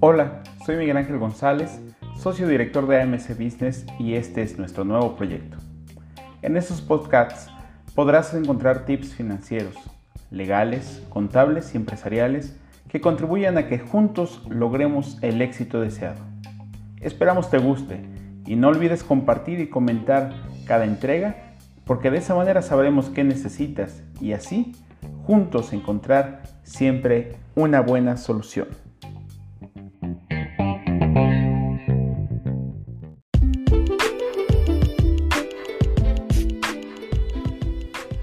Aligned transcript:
Hola, 0.00 0.44
soy 0.64 0.76
Miguel 0.76 0.96
Ángel 0.96 1.18
González, 1.18 1.80
socio 2.16 2.46
director 2.46 2.86
de 2.86 3.02
AMC 3.02 3.30
Business 3.30 3.84
y 3.98 4.14
este 4.14 4.42
es 4.42 4.58
nuestro 4.58 4.84
nuevo 4.84 5.16
proyecto. 5.16 5.56
En 6.40 6.56
estos 6.56 6.80
podcasts 6.80 7.50
podrás 7.96 8.32
encontrar 8.34 8.84
tips 8.84 9.12
financieros, 9.12 9.74
legales, 10.30 11.02
contables 11.08 11.74
y 11.74 11.78
empresariales 11.78 12.56
que 12.88 13.00
contribuyan 13.00 13.58
a 13.58 13.66
que 13.66 13.80
juntos 13.80 14.46
logremos 14.48 15.18
el 15.20 15.42
éxito 15.42 15.80
deseado. 15.80 16.20
Esperamos 17.00 17.50
te 17.50 17.58
guste 17.58 18.04
y 18.46 18.54
no 18.54 18.68
olvides 18.68 19.02
compartir 19.02 19.58
y 19.58 19.68
comentar 19.68 20.32
cada 20.64 20.84
entrega 20.84 21.56
porque 21.84 22.12
de 22.12 22.18
esa 22.18 22.36
manera 22.36 22.62
sabremos 22.62 23.10
qué 23.10 23.24
necesitas 23.24 24.04
y 24.20 24.32
así 24.32 24.76
juntos 25.24 25.72
encontrar 25.72 26.42
siempre 26.62 27.36
una 27.54 27.80
buena 27.80 28.16
solución. 28.16 28.68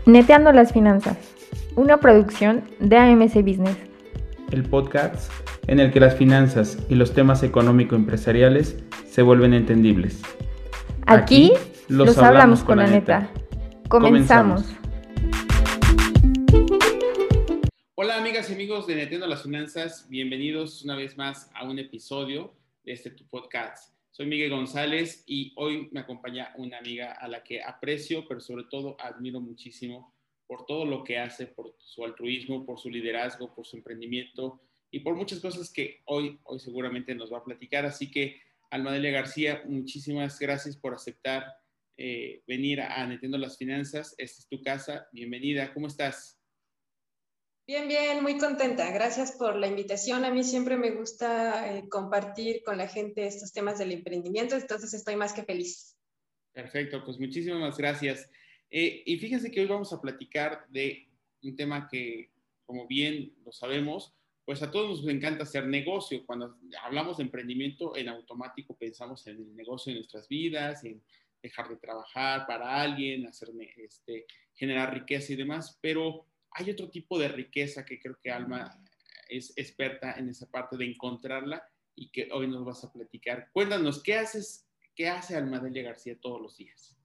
Neteando 0.05 0.51
las 0.51 0.71
finanzas, 0.71 1.17
una 1.75 1.97
producción 1.97 2.63
de 2.79 2.97
AMC 2.97 3.35
Business. 3.43 3.77
El 4.51 4.63
podcast 4.63 5.31
en 5.67 5.79
el 5.79 5.91
que 5.91 5.99
las 5.99 6.15
finanzas 6.15 6.77
y 6.89 6.95
los 6.95 7.13
temas 7.13 7.43
económico-empresariales 7.43 8.77
se 9.09 9.21
vuelven 9.21 9.53
entendibles. 9.53 10.21
Aquí, 11.07 11.53
los, 11.87 12.17
hablamos, 12.17 12.63
con 12.63 12.77
la 12.77 12.87
neta. 12.87 13.29
Comenzamos. 13.89 14.75
Hola 18.05 18.17
amigas 18.17 18.51
y 18.51 18.53
amigos 18.53 18.85
de 18.85 18.93
Neteando 18.93 19.25
las 19.25 19.41
Finanzas, 19.41 20.07
bienvenidos 20.07 20.83
una 20.83 20.95
vez 20.95 21.17
más 21.17 21.49
a 21.55 21.67
un 21.67 21.79
episodio 21.79 22.53
de 22.83 22.93
este 22.93 23.09
tu 23.09 23.25
podcast. 23.25 23.95
Soy 24.11 24.27
Miguel 24.27 24.51
González 24.51 25.23
y 25.25 25.53
hoy 25.55 25.89
me 25.91 26.01
acompaña 26.01 26.53
una 26.55 26.77
amiga 26.77 27.13
a 27.13 27.27
la 27.27 27.43
que 27.43 27.63
aprecio, 27.63 28.27
pero 28.27 28.41
sobre 28.41 28.65
todo 28.65 28.95
admiro 28.99 29.41
muchísimo 29.41 30.13
por 30.45 30.67
todo 30.67 30.85
lo 30.85 31.03
que 31.03 31.17
hace, 31.17 31.47
por 31.47 31.73
su 31.79 32.05
altruismo, 32.05 32.63
por 32.63 32.77
su 32.77 32.91
liderazgo, 32.91 33.55
por 33.55 33.65
su 33.65 33.75
emprendimiento 33.75 34.61
y 34.91 34.99
por 34.99 35.15
muchas 35.15 35.39
cosas 35.39 35.73
que 35.73 36.03
hoy, 36.05 36.39
hoy 36.43 36.59
seguramente 36.59 37.15
nos 37.15 37.33
va 37.33 37.39
a 37.39 37.43
platicar. 37.43 37.87
Así 37.87 38.11
que, 38.11 38.39
Almadelia 38.69 39.09
García, 39.09 39.63
muchísimas 39.65 40.37
gracias 40.37 40.77
por 40.77 40.93
aceptar 40.93 41.43
eh, 41.97 42.43
venir 42.45 42.81
a 42.81 43.03
Netiendo 43.07 43.39
las 43.39 43.57
Finanzas. 43.57 44.13
Esta 44.19 44.41
es 44.43 44.47
tu 44.47 44.61
casa. 44.61 45.07
Bienvenida. 45.11 45.73
¿Cómo 45.73 45.87
estás? 45.87 46.34
Bien, 47.67 47.87
bien, 47.87 48.21
muy 48.21 48.37
contenta. 48.37 48.91
Gracias 48.91 49.31
por 49.31 49.55
la 49.55 49.65
invitación. 49.65 50.23
A 50.23 50.31
mí 50.31 50.43
siempre 50.43 50.77
me 50.77 50.91
gusta 50.91 51.75
eh, 51.75 51.89
compartir 51.89 52.61
con 52.63 52.77
la 52.77 52.87
gente 52.87 53.25
estos 53.25 53.51
temas 53.51 53.79
del 53.79 53.91
emprendimiento, 53.91 54.55
entonces 54.55 54.93
estoy 54.93 55.15
más 55.15 55.33
que 55.33 55.43
feliz. 55.43 55.97
Perfecto, 56.51 57.03
pues 57.03 57.19
muchísimas 57.19 57.75
gracias. 57.75 58.29
Eh, 58.69 59.01
y 59.07 59.17
fíjense 59.17 59.49
que 59.49 59.61
hoy 59.61 59.65
vamos 59.65 59.91
a 59.93 59.99
platicar 59.99 60.67
de 60.69 61.09
un 61.41 61.55
tema 61.55 61.87
que, 61.87 62.29
como 62.65 62.85
bien 62.85 63.35
lo 63.43 63.51
sabemos, 63.51 64.13
pues 64.45 64.61
a 64.61 64.69
todos 64.69 65.01
nos 65.01 65.11
encanta 65.11 65.41
hacer 65.41 65.65
negocio. 65.65 66.23
Cuando 66.23 66.59
hablamos 66.83 67.17
de 67.17 67.23
emprendimiento, 67.23 67.95
en 67.95 68.09
automático 68.09 68.77
pensamos 68.77 69.25
en 69.25 69.37
el 69.37 69.55
negocio 69.55 69.91
de 69.91 69.99
nuestras 69.99 70.27
vidas, 70.27 70.83
en 70.83 71.03
dejar 71.41 71.67
de 71.69 71.77
trabajar 71.77 72.45
para 72.45 72.79
alguien, 72.79 73.25
hacer, 73.25 73.49
este, 73.77 74.27
generar 74.53 74.93
riqueza 74.93 75.33
y 75.33 75.35
demás, 75.35 75.79
pero 75.81 76.27
hay 76.55 76.71
otro 76.71 76.89
tipo 76.89 77.19
de 77.19 77.27
riqueza 77.27 77.85
que 77.85 77.99
creo 77.99 78.17
que 78.21 78.31
Alma 78.31 78.81
es 79.27 79.53
experta 79.57 80.13
en 80.13 80.29
esa 80.29 80.49
parte 80.49 80.77
de 80.77 80.85
encontrarla 80.85 81.61
y 81.95 82.09
que 82.09 82.29
hoy 82.31 82.47
nos 82.47 82.63
vas 82.63 82.83
a 82.83 82.91
platicar. 82.91 83.49
Cuéntanos, 83.51 84.01
¿qué 84.01 84.15
haces, 84.15 84.65
qué 84.95 85.09
hace 85.09 85.35
Alma 85.35 85.59
Delia 85.59 85.83
García 85.83 86.17
todos 86.19 86.41
los 86.41 86.57
días? 86.57 86.97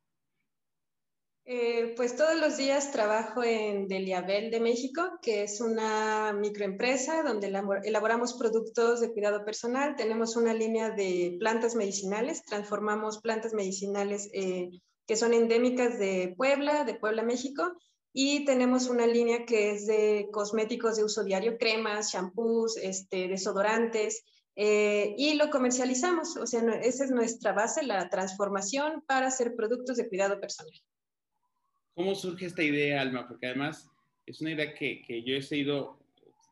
Eh, 1.46 1.94
pues 1.96 2.14
todos 2.16 2.38
los 2.38 2.58
días 2.58 2.92
trabajo 2.92 3.42
en 3.42 3.88
Deliabel 3.88 4.52
de 4.52 4.60
México, 4.60 5.18
que 5.20 5.42
es 5.42 5.60
una 5.60 6.32
microempresa 6.32 7.24
donde 7.24 7.48
elaboramos 7.48 8.34
productos 8.34 9.00
de 9.00 9.12
cuidado 9.12 9.44
personal. 9.44 9.96
Tenemos 9.96 10.36
una 10.36 10.54
línea 10.54 10.90
de 10.90 11.36
plantas 11.40 11.74
medicinales, 11.74 12.44
transformamos 12.44 13.20
plantas 13.20 13.52
medicinales 13.52 14.30
eh, 14.32 14.70
que 15.08 15.16
son 15.16 15.34
endémicas 15.34 15.98
de 15.98 16.34
Puebla, 16.36 16.84
de 16.84 16.94
Puebla, 16.94 17.24
México, 17.24 17.76
y 18.12 18.44
tenemos 18.44 18.88
una 18.88 19.06
línea 19.06 19.44
que 19.46 19.70
es 19.70 19.86
de 19.86 20.28
cosméticos 20.32 20.96
de 20.96 21.04
uso 21.04 21.22
diario, 21.22 21.56
cremas, 21.58 22.12
shampoos, 22.12 22.76
este, 22.76 23.28
desodorantes, 23.28 24.24
eh, 24.56 25.14
y 25.16 25.34
lo 25.34 25.50
comercializamos. 25.50 26.36
O 26.36 26.46
sea, 26.46 26.60
esa 26.82 27.04
es 27.04 27.10
nuestra 27.10 27.52
base, 27.52 27.84
la 27.84 28.08
transformación 28.10 29.02
para 29.06 29.28
hacer 29.28 29.54
productos 29.54 29.96
de 29.96 30.08
cuidado 30.08 30.40
personal. 30.40 30.74
¿Cómo 31.94 32.14
surge 32.14 32.46
esta 32.46 32.62
idea, 32.62 33.00
Alma? 33.00 33.28
Porque 33.28 33.46
además 33.46 33.88
es 34.26 34.40
una 34.40 34.52
idea 34.52 34.74
que, 34.74 35.02
que 35.02 35.22
yo 35.22 35.36
he 35.36 35.42
seguido 35.42 35.98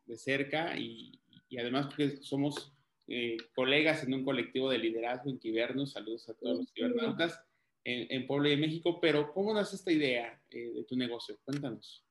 de 0.07 0.17
cerca 0.17 0.77
y, 0.79 1.21
y 1.49 1.59
además 1.59 1.87
porque 1.87 2.19
somos 2.23 2.73
eh, 3.09 3.37
colegas 3.55 4.05
en 4.05 4.15
un 4.15 4.25
colectivo 4.25 4.71
de 4.71 4.79
liderazgo 4.79 5.31
en 5.31 5.39
Quibernos. 5.39 5.93
Saludos 5.93 6.29
a 6.29 6.35
todos 6.35 6.59
los 6.59 6.73
cibernautas 6.73 7.43
en, 7.85 8.07
en 8.11 8.27
Puebla 8.27 8.51
de 8.51 8.57
México, 8.57 8.99
pero 9.01 9.33
¿cómo 9.33 9.55
nace 9.55 9.77
esta 9.77 9.93
idea 9.93 10.41
eh, 10.51 10.73
de 10.75 10.85
tu 10.85 10.97
negocio? 10.97 11.39
Cuéntanos. 11.45 12.05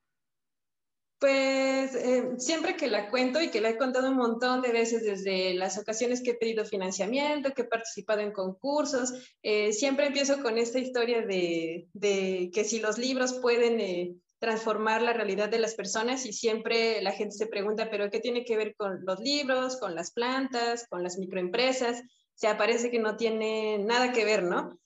Pues 1.18 1.96
eh, 1.96 2.34
siempre 2.38 2.76
que 2.76 2.86
la 2.86 3.10
cuento 3.10 3.42
y 3.42 3.50
que 3.50 3.60
la 3.60 3.70
he 3.70 3.76
contado 3.76 4.08
un 4.08 4.16
montón 4.16 4.62
de 4.62 4.70
veces 4.70 5.02
desde 5.02 5.52
las 5.54 5.76
ocasiones 5.76 6.22
que 6.22 6.30
he 6.30 6.34
pedido 6.34 6.64
financiamiento, 6.64 7.52
que 7.52 7.62
he 7.62 7.64
participado 7.64 8.20
en 8.20 8.30
concursos, 8.30 9.12
eh, 9.42 9.72
siempre 9.72 10.06
empiezo 10.06 10.40
con 10.42 10.58
esta 10.58 10.78
historia 10.78 11.22
de, 11.22 11.88
de, 11.92 12.50
que 12.54 12.62
si 12.62 12.78
los 12.78 12.98
libros 12.98 13.34
pueden 13.42 14.22
transformar 14.38 15.02
la 15.02 15.12
realidad 15.12 15.48
de 15.48 15.58
las 15.58 15.74
personas 15.74 16.24
y 16.24 16.32
siempre 16.32 17.02
la 17.02 17.10
gente 17.10 17.34
se 17.34 17.48
pregunta, 17.48 17.90
pero 17.90 18.10
¿qué 18.10 18.20
tiene 18.20 18.44
que 18.44 18.56
ver 18.56 18.76
con 18.76 19.04
los 19.04 19.18
libros, 19.18 19.76
con 19.78 19.96
las 19.96 20.12
plantas, 20.12 20.86
con 20.88 21.02
las 21.02 21.18
microempresas? 21.18 22.00
O 22.00 22.40
sea, 22.40 22.56
parece 22.56 22.90
que 22.92 23.00
no 23.00 23.16
tiene 23.16 23.78
nada 23.78 24.12
que 24.12 24.24
ver, 24.24 24.44
¿no? 24.44 24.78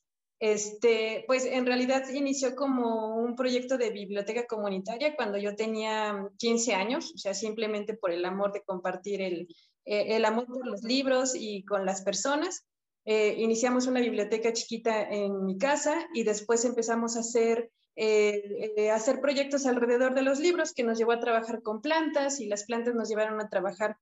Este, 0.42 1.22
pues 1.28 1.44
en 1.44 1.66
realidad 1.66 2.02
inició 2.12 2.56
como 2.56 3.14
un 3.14 3.36
proyecto 3.36 3.78
de 3.78 3.90
biblioteca 3.90 4.44
comunitaria 4.44 5.14
cuando 5.14 5.38
yo 5.38 5.54
tenía 5.54 6.28
15 6.36 6.74
años, 6.74 7.12
o 7.14 7.18
sea, 7.18 7.32
simplemente 7.32 7.94
por 7.94 8.10
el 8.10 8.24
amor 8.24 8.52
de 8.52 8.64
compartir 8.64 9.20
el, 9.20 9.46
eh, 9.84 10.16
el 10.16 10.24
amor 10.24 10.46
por 10.46 10.66
los 10.66 10.82
libros 10.82 11.36
y 11.36 11.64
con 11.64 11.86
las 11.86 12.02
personas. 12.02 12.66
Eh, 13.04 13.36
iniciamos 13.38 13.86
una 13.86 14.00
biblioteca 14.00 14.52
chiquita 14.52 15.08
en 15.08 15.44
mi 15.44 15.58
casa 15.58 16.08
y 16.12 16.24
después 16.24 16.64
empezamos 16.64 17.16
a 17.16 17.20
hacer, 17.20 17.70
eh, 17.94 18.90
hacer 18.90 19.20
proyectos 19.20 19.64
alrededor 19.64 20.12
de 20.12 20.22
los 20.22 20.40
libros 20.40 20.72
que 20.72 20.82
nos 20.82 20.98
llevó 20.98 21.12
a 21.12 21.20
trabajar 21.20 21.62
con 21.62 21.80
plantas 21.80 22.40
y 22.40 22.46
las 22.46 22.64
plantas 22.64 22.96
nos 22.96 23.08
llevaron 23.08 23.40
a 23.40 23.48
trabajar 23.48 23.96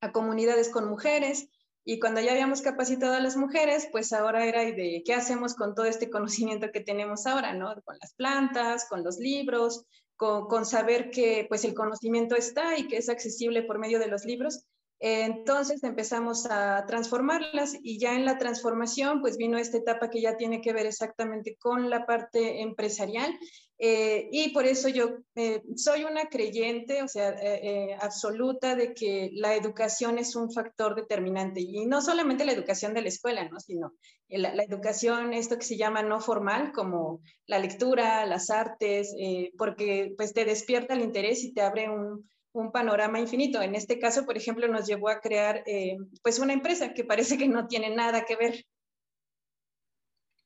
a 0.00 0.12
comunidades 0.12 0.68
con 0.68 0.88
mujeres 0.88 1.48
y 1.84 2.00
cuando 2.00 2.20
ya 2.20 2.32
habíamos 2.32 2.62
capacitado 2.62 3.14
a 3.14 3.20
las 3.20 3.36
mujeres, 3.36 3.88
pues 3.92 4.12
ahora 4.12 4.46
era 4.46 4.62
de 4.62 5.02
qué 5.04 5.14
hacemos 5.14 5.54
con 5.54 5.74
todo 5.74 5.86
este 5.86 6.10
conocimiento 6.10 6.70
que 6.72 6.80
tenemos 6.80 7.26
ahora, 7.26 7.52
¿no? 7.52 7.74
Con 7.84 7.96
las 8.00 8.14
plantas, 8.14 8.88
con 8.88 9.04
los 9.04 9.18
libros, 9.18 9.84
con, 10.16 10.46
con 10.46 10.64
saber 10.64 11.10
que 11.10 11.46
pues 11.48 11.64
el 11.64 11.74
conocimiento 11.74 12.36
está 12.36 12.78
y 12.78 12.88
que 12.88 12.96
es 12.96 13.08
accesible 13.08 13.62
por 13.62 13.78
medio 13.78 13.98
de 13.98 14.08
los 14.08 14.24
libros. 14.24 14.64
Entonces 15.00 15.82
empezamos 15.82 16.46
a 16.46 16.86
transformarlas 16.86 17.76
y 17.82 17.98
ya 17.98 18.14
en 18.14 18.24
la 18.24 18.38
transformación 18.38 19.20
pues 19.20 19.36
vino 19.36 19.58
esta 19.58 19.76
etapa 19.76 20.08
que 20.08 20.22
ya 20.22 20.36
tiene 20.36 20.62
que 20.62 20.72
ver 20.72 20.86
exactamente 20.86 21.56
con 21.60 21.90
la 21.90 22.06
parte 22.06 22.62
empresarial 22.62 23.38
eh, 23.78 24.28
y 24.30 24.50
por 24.50 24.66
eso 24.66 24.88
yo 24.88 25.18
eh, 25.34 25.62
soy 25.76 26.04
una 26.04 26.26
creyente, 26.26 27.02
o 27.02 27.08
sea, 27.08 27.30
eh, 27.30 27.96
absoluta 28.00 28.74
de 28.76 28.94
que 28.94 29.30
la 29.34 29.54
educación 29.54 30.18
es 30.18 30.36
un 30.36 30.52
factor 30.52 30.94
determinante 30.94 31.60
y 31.60 31.86
no 31.86 32.00
solamente 32.00 32.44
la 32.44 32.52
educación 32.52 32.94
de 32.94 33.02
la 33.02 33.08
escuela, 33.08 33.48
¿no? 33.48 33.58
sino 33.60 33.94
la, 34.28 34.54
la 34.54 34.62
educación, 34.62 35.32
esto 35.32 35.58
que 35.58 35.64
se 35.64 35.76
llama 35.76 36.02
no 36.02 36.20
formal, 36.20 36.72
como 36.72 37.20
la 37.46 37.58
lectura, 37.58 38.26
las 38.26 38.50
artes, 38.50 39.14
porque 39.58 40.14
pues 40.16 40.32
te 40.32 40.44
despierta 40.44 40.94
el 40.94 41.02
interés 41.02 41.44
y 41.44 41.52
te 41.52 41.60
abre 41.60 41.88
un, 41.90 42.28
un 42.54 42.70
panorama 42.70 43.18
infinito. 43.18 43.60
En 43.60 43.74
este 43.74 43.98
caso, 43.98 44.24
por 44.24 44.36
ejemplo, 44.36 44.68
nos 44.68 44.86
llevó 44.86 45.08
a 45.08 45.20
crear 45.20 45.62
eh, 45.66 45.96
pues 46.22 46.38
una 46.38 46.52
empresa 46.52 46.94
que 46.94 47.04
parece 47.04 47.36
que 47.36 47.48
no 47.48 47.66
tiene 47.66 47.94
nada 47.94 48.24
que 48.24 48.36
ver. 48.36 48.64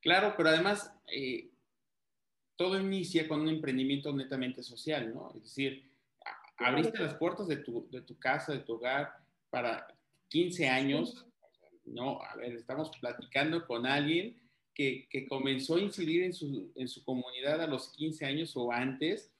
Claro, 0.00 0.34
pero 0.36 0.48
además 0.48 0.90
eh, 1.06 1.50
todo 2.58 2.78
inicia 2.78 3.28
con 3.28 3.40
un 3.40 3.48
emprendimiento 3.48 4.12
netamente 4.12 4.64
social, 4.64 5.14
¿no? 5.14 5.30
Es 5.36 5.44
decir, 5.44 5.88
abriste 6.56 6.98
las 6.98 7.14
puertas 7.14 7.46
de 7.46 7.58
tu, 7.58 7.88
de 7.88 8.02
tu 8.02 8.18
casa, 8.18 8.52
de 8.52 8.58
tu 8.58 8.74
hogar 8.74 9.16
para 9.48 9.86
15 10.28 10.68
años, 10.68 11.24
¿no? 11.84 12.20
A 12.20 12.34
ver, 12.34 12.56
estamos 12.56 12.90
platicando 13.00 13.64
con 13.64 13.86
alguien 13.86 14.36
que, 14.74 15.06
que 15.08 15.28
comenzó 15.28 15.76
a 15.76 15.80
incidir 15.80 16.24
en 16.24 16.32
su, 16.32 16.72
en 16.74 16.88
su 16.88 17.04
comunidad 17.04 17.62
a 17.62 17.68
los 17.68 17.90
15 17.90 18.26
años 18.26 18.56
o 18.56 18.72
antes 18.72 19.30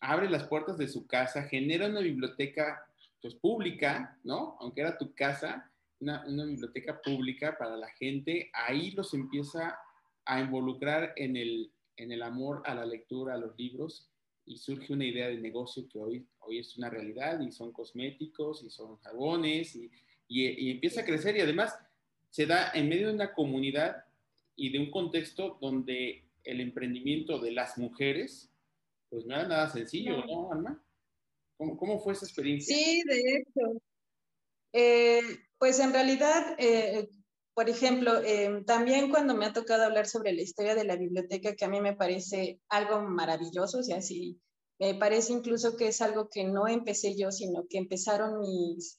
abre 0.00 0.28
las 0.28 0.46
puertas 0.46 0.76
de 0.76 0.88
su 0.88 1.06
casa, 1.06 1.44
genera 1.44 1.86
una 1.86 2.00
biblioteca 2.00 2.86
pues 3.22 3.34
pública, 3.34 4.18
¿no? 4.22 4.58
Aunque 4.60 4.82
era 4.82 4.98
tu 4.98 5.14
casa, 5.14 5.72
una, 5.98 6.26
una 6.26 6.44
biblioteca 6.44 7.00
pública 7.00 7.56
para 7.56 7.78
la 7.78 7.88
gente, 7.88 8.50
ahí 8.52 8.90
los 8.90 9.14
empieza 9.14 9.78
a 10.26 10.40
involucrar 10.40 11.14
en 11.16 11.38
el, 11.38 11.72
en 11.96 12.12
el 12.12 12.22
amor 12.22 12.62
a 12.64 12.74
la 12.74 12.86
lectura, 12.86 13.34
a 13.34 13.38
los 13.38 13.56
libros, 13.58 14.10
y 14.44 14.58
surge 14.58 14.92
una 14.92 15.04
idea 15.04 15.28
de 15.28 15.38
negocio 15.38 15.88
que 15.88 15.98
hoy, 15.98 16.26
hoy 16.40 16.58
es 16.58 16.76
una 16.76 16.88
realidad 16.88 17.40
y 17.40 17.50
son 17.50 17.72
cosméticos 17.72 18.62
y 18.62 18.70
son 18.70 18.96
jabones 18.98 19.74
y, 19.74 19.90
y, 20.28 20.70
empieza 20.70 21.00
a 21.00 21.04
crecer 21.04 21.36
y 21.36 21.40
además 21.40 21.76
se 22.30 22.46
da 22.46 22.70
en 22.72 22.88
medio 22.88 23.08
de 23.08 23.14
una 23.14 23.32
comunidad 23.32 24.04
y 24.54 24.70
de 24.70 24.78
un 24.78 24.90
contexto 24.90 25.58
donde 25.60 26.24
el 26.44 26.60
emprendimiento 26.60 27.40
de 27.40 27.50
las 27.50 27.76
mujeres 27.76 28.50
pues 29.10 29.26
no 29.26 29.34
era 29.34 29.48
nada 29.48 29.70
sencillo, 29.70 30.24
¿no, 30.24 30.52
Alma? 30.52 30.82
¿Cómo, 31.56 31.76
¿Cómo, 31.76 31.98
fue 31.98 32.12
esa 32.12 32.26
experiencia? 32.26 32.76
Sí, 32.76 33.02
de 33.06 33.18
hecho. 33.18 33.82
Eh, 34.72 35.22
pues 35.58 35.80
en 35.80 35.92
realidad, 35.92 36.54
eh, 36.58 37.08
por 37.56 37.68
ejemplo, 37.68 38.20
eh, 38.22 38.62
también 38.66 39.10
cuando 39.10 39.34
me 39.34 39.46
ha 39.46 39.52
tocado 39.52 39.84
hablar 39.84 40.06
sobre 40.06 40.32
la 40.32 40.42
historia 40.42 40.76
de 40.76 40.84
la 40.84 40.96
biblioteca, 40.96 41.56
que 41.56 41.64
a 41.64 41.68
mí 41.68 41.80
me 41.80 41.96
parece 41.96 42.60
algo 42.68 43.00
maravilloso, 43.00 43.78
o 43.78 43.82
sea, 43.82 44.00
sí, 44.02 44.38
me 44.78 44.94
parece 44.94 45.32
incluso 45.32 45.76
que 45.76 45.88
es 45.88 46.02
algo 46.02 46.28
que 46.28 46.44
no 46.44 46.68
empecé 46.68 47.16
yo, 47.16 47.32
sino 47.32 47.64
que 47.68 47.78
empezaron 47.78 48.40
mis, 48.40 48.98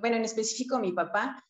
bueno, 0.00 0.16
en 0.16 0.24
específico 0.24 0.80
mi 0.80 0.92
papá. 0.92 1.44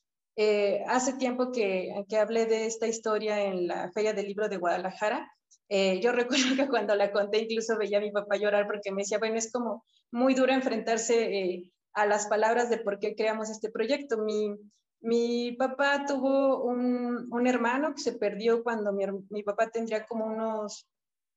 hace 0.88 1.14
tiempo 1.14 1.50
que, 1.52 2.04
que 2.08 2.18
hablé 2.18 2.46
de 2.46 2.66
esta 2.66 2.86
historia 2.86 3.42
en 3.42 3.66
la 3.66 3.90
Feria 3.92 4.12
del 4.12 4.26
Libro 4.26 4.48
de 4.48 4.58
Guadalajara, 4.58 5.26
eh, 5.74 6.00
yo 6.00 6.12
recuerdo 6.12 6.54
que 6.54 6.68
cuando 6.68 6.94
la 6.94 7.10
conté 7.12 7.38
incluso 7.38 7.78
veía 7.78 7.96
a 7.96 8.02
mi 8.02 8.10
papá 8.10 8.36
llorar 8.36 8.66
porque 8.66 8.92
me 8.92 9.02
decía, 9.02 9.18
bueno, 9.18 9.36
es 9.36 9.50
como 9.50 9.84
muy 10.10 10.34
duro 10.34 10.52
enfrentarse 10.52 11.34
eh, 11.34 11.70
a 11.94 12.04
las 12.04 12.26
palabras 12.26 12.68
de 12.68 12.76
por 12.76 12.98
qué 12.98 13.14
creamos 13.14 13.48
este 13.48 13.70
proyecto. 13.70 14.18
Mi, 14.18 14.54
mi 15.02 15.52
papá 15.52 16.04
tuvo 16.06 16.64
un, 16.64 17.28
un, 17.30 17.46
hermano 17.46 17.94
que 17.94 18.00
se 18.00 18.12
perdió 18.12 18.62
cuando 18.62 18.92
mi, 18.92 19.04
mi, 19.30 19.42
papá 19.42 19.68
tendría 19.68 20.06
como 20.06 20.26
unos, 20.26 20.86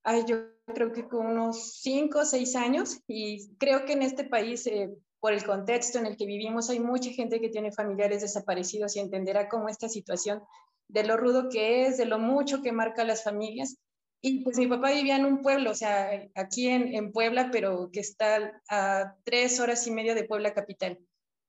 ay, 0.03 0.23
yo 0.27 0.37
creo 0.73 0.91
que 0.91 1.07
con 1.07 1.25
unos 1.25 1.81
cinco 1.81 2.19
o 2.19 2.25
seis 2.25 2.55
años 2.55 2.99
y 3.07 3.49
creo 3.57 3.85
que 3.85 3.93
en 3.93 4.03
este 4.03 4.23
país, 4.23 4.65
eh, 4.67 4.95
por 5.19 5.33
el 5.33 5.43
contexto 5.43 5.97
en 5.97 6.05
el 6.05 6.15
que 6.15 6.27
vivimos, 6.27 6.69
hay 6.69 6.79
mucha 6.79 7.09
gente 7.09 7.41
que 7.41 7.49
tiene 7.49 7.71
familiares 7.71 8.21
desaparecidos 8.21 8.95
y 8.95 8.99
entenderá 8.99 9.49
cómo 9.49 9.67
esta 9.67 9.89
situación 9.89 10.43
de 10.87 11.03
lo 11.03 11.17
rudo 11.17 11.49
que 11.49 11.87
es, 11.87 11.97
de 11.97 12.05
lo 12.05 12.19
mucho 12.19 12.61
que 12.61 12.71
marca 12.71 13.01
a 13.01 13.05
las 13.05 13.23
familias, 13.23 13.79
y 14.21 14.43
pues 14.43 14.57
mi 14.57 14.65
papá 14.65 14.91
vivía 14.91 15.17
en 15.17 15.25
un 15.25 15.43
pueblo, 15.43 15.69
o 15.69 15.75
sea, 15.75 16.09
aquí 16.33 16.67
en, 16.67 16.95
en 16.95 17.11
Puebla, 17.11 17.49
pero 17.51 17.91
que 17.91 17.99
está 17.99 18.59
a 18.69 19.15
tres 19.23 19.59
horas 19.59 19.85
y 19.85 19.91
media 19.91 20.15
de 20.15 20.23
Puebla 20.23 20.51
capital. 20.55 20.99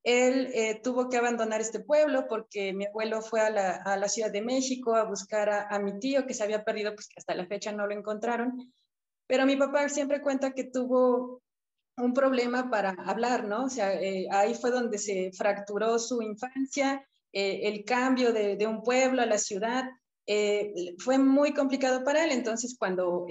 Él 0.06 0.53
eh, 0.55 0.81
tuvo 0.85 1.08
que 1.08 1.17
abandonar 1.17 1.61
este 1.61 1.81
pueblo 1.81 2.29
porque 2.29 2.73
mi 2.73 2.87
abuelo 2.87 3.23
fue 3.23 3.41
a 3.41 3.50
la, 3.50 4.08
Ciudad 4.08 4.31
de 4.31 4.41
México 4.41 4.94
a 4.94 5.03
buscar 5.03 5.50
a, 5.69 5.79
mi 5.81 5.99
tío 5.99 6.29
que 6.29 6.32
se 6.32 6.44
había 6.44 6.62
perdido, 6.62 6.94
pues 6.94 7.08
hasta 7.17 7.35
la 7.35 7.44
fecha 7.44 7.73
no 7.73 7.88
lo 7.88 7.93
encontraron. 7.93 8.73
Pero 9.26 9.47
mi 9.47 9.56
papá 9.56 9.88
siempre 9.88 10.23
cuenta 10.23 10.53
que 10.53 10.62
tuvo 10.62 11.43
un 11.97 12.14
problema 12.14 12.70
para 12.70 12.91
hablar, 12.91 13.49
¿no? 13.49 13.64
O 13.64 13.69
sea, 13.69 14.00
eh, 14.00 14.29
ahí 14.31 14.55
fue 14.55 14.70
donde 14.70 14.99
se 14.99 15.32
fracturó 15.37 15.99
su 15.99 16.23
infancia, 16.23 17.05
eh, 17.32 17.62
el 17.64 17.85
cambio 17.85 18.32
de, 18.32 18.56
de, 18.56 18.67
un 18.69 18.85
pueblo 18.85 19.23
a 19.23 19.26
la 19.26 19.38
ciudad, 19.38 19.87
fue 20.99 21.19
muy 21.19 21.52
complicado 21.52 22.05
para 22.05 22.23
él. 22.25 22.31
Entonces, 22.31 22.76
cuando 22.79 23.26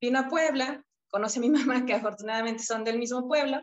vino 0.00 0.18
a 0.18 0.28
Puebla, 0.28 0.82
conoce 1.08 1.40
a 1.40 1.42
mi 1.42 1.50
mamá, 1.50 1.84
que 1.84 1.92
afortunadamente 1.92 2.62
son 2.62 2.84
del 2.84 2.98
mismo 2.98 3.28
pueblo, 3.28 3.62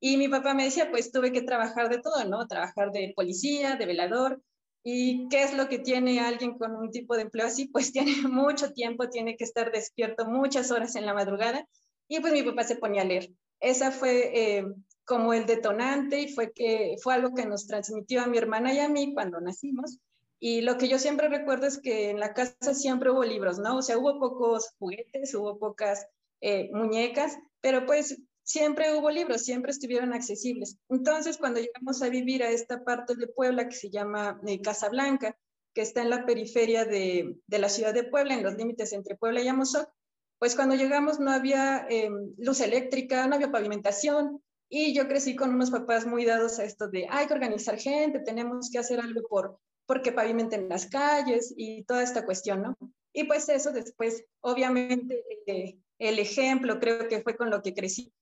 y 0.00 0.16
mi 0.16 0.28
papá 0.28 0.54
me 0.54 0.64
decía, 0.64 0.90
pues 0.90 1.10
tuve 1.10 1.32
que 1.32 1.42
trabajar 1.42 1.88
de 1.88 1.98
todo, 1.98 2.24
¿no? 2.24 2.46
Trabajar 2.46 2.92
de 2.92 3.12
policía, 3.16 3.76
de 3.76 3.86
velador. 3.86 4.42
¿Y 4.82 5.28
qué 5.28 5.42
es 5.42 5.54
lo 5.54 5.68
que 5.68 5.78
tiene 5.78 6.20
alguien 6.20 6.58
con 6.58 6.76
un 6.76 6.90
tipo 6.90 7.16
de 7.16 7.22
empleo 7.22 7.46
así? 7.46 7.68
Pues 7.68 7.92
tiene 7.92 8.28
mucho 8.28 8.72
tiempo, 8.72 9.08
tiene 9.08 9.36
que 9.36 9.44
estar 9.44 9.72
despierto 9.72 10.26
muchas 10.26 10.70
horas 10.70 10.96
en 10.96 11.06
la 11.06 11.14
madrugada. 11.14 11.66
Y 12.08 12.20
pues 12.20 12.32
mi 12.32 12.42
papá 12.42 12.64
se 12.64 12.76
ponía 12.76 13.02
a 13.02 13.06
leer. 13.06 13.30
Esa 13.58 13.90
fue 13.90 14.58
eh, 14.58 14.66
como 15.04 15.32
el 15.32 15.46
detonante 15.46 16.20
y 16.20 16.28
fue, 16.28 16.52
que, 16.52 16.96
fue 17.02 17.14
algo 17.14 17.34
que 17.34 17.46
nos 17.46 17.66
transmitió 17.66 18.22
a 18.22 18.26
mi 18.26 18.38
hermana 18.38 18.74
y 18.74 18.78
a 18.80 18.88
mí 18.88 19.14
cuando 19.14 19.40
nacimos. 19.40 19.98
Y 20.38 20.60
lo 20.60 20.76
que 20.76 20.88
yo 20.88 20.98
siempre 20.98 21.28
recuerdo 21.28 21.66
es 21.66 21.78
que 21.78 22.10
en 22.10 22.20
la 22.20 22.34
casa 22.34 22.74
siempre 22.74 23.10
hubo 23.10 23.24
libros, 23.24 23.58
¿no? 23.58 23.78
O 23.78 23.82
sea, 23.82 23.96
hubo 23.96 24.20
pocos 24.20 24.74
juguetes, 24.78 25.34
hubo 25.34 25.58
pocas 25.58 26.06
eh, 26.42 26.68
muñecas, 26.72 27.38
pero 27.62 27.86
pues 27.86 28.20
siempre 28.46 28.94
hubo 28.96 29.10
libros, 29.10 29.42
siempre 29.42 29.72
estuvieron 29.72 30.14
accesibles. 30.14 30.78
Entonces, 30.88 31.36
cuando 31.36 31.60
llegamos 31.60 32.00
a 32.00 32.08
vivir 32.08 32.42
a 32.42 32.50
esta 32.50 32.84
parte 32.84 33.16
de 33.16 33.26
Puebla 33.26 33.68
que 33.68 33.74
se 33.74 33.90
llama 33.90 34.40
eh, 34.46 34.62
Casa 34.62 34.88
Blanca, 34.88 35.36
que 35.74 35.82
está 35.82 36.00
en 36.00 36.10
la 36.10 36.24
periferia 36.24 36.84
de, 36.84 37.36
de, 37.46 37.58
la 37.58 37.68
ciudad 37.68 37.92
de 37.92 38.04
Puebla, 38.04 38.34
en 38.34 38.44
los 38.44 38.54
límites 38.54 38.92
entre 38.92 39.16
Puebla 39.16 39.42
y 39.42 39.48
Amozoc, 39.48 39.90
pues 40.38 40.54
cuando 40.54 40.74
llegamos 40.74 41.18
no 41.18 41.32
había 41.32 41.86
em, 41.90 42.32
luz 42.38 42.60
eléctrica, 42.60 43.26
no 43.26 43.34
había 43.34 43.50
pavimentación, 43.50 44.40
y 44.68 44.94
yo 44.94 45.08
crecí 45.08 45.34
con 45.36 45.52
unos 45.52 45.70
papás 45.70 46.06
muy 46.06 46.24
dados 46.24 46.58
a 46.58 46.64
esto 46.64 46.88
de 46.88 47.06
hay 47.08 47.26
que 47.26 47.34
organizar 47.34 47.78
gente, 47.78 48.20
tenemos 48.20 48.70
que 48.70 48.78
hacer 48.78 49.00
algo 49.00 49.22
por, 49.28 49.58
porque 49.86 50.12
pavimenten 50.12 50.68
las 50.68 50.86
calles 50.86 51.52
y 51.56 51.84
toda 51.84 52.02
esta 52.02 52.24
cuestión, 52.24 52.62
¿no? 52.62 52.76
Y 53.12 53.24
pues 53.24 53.48
eso 53.48 53.72
después, 53.72 54.24
obviamente, 54.40 55.24
eh, 55.46 55.78
el 55.98 56.18
ejemplo 56.18 56.78
creo 56.78 57.08
que 57.08 57.22
fue 57.22 57.36
con 57.36 57.50
lo 57.50 57.62
que 57.62 57.74
crecí, 57.74 58.12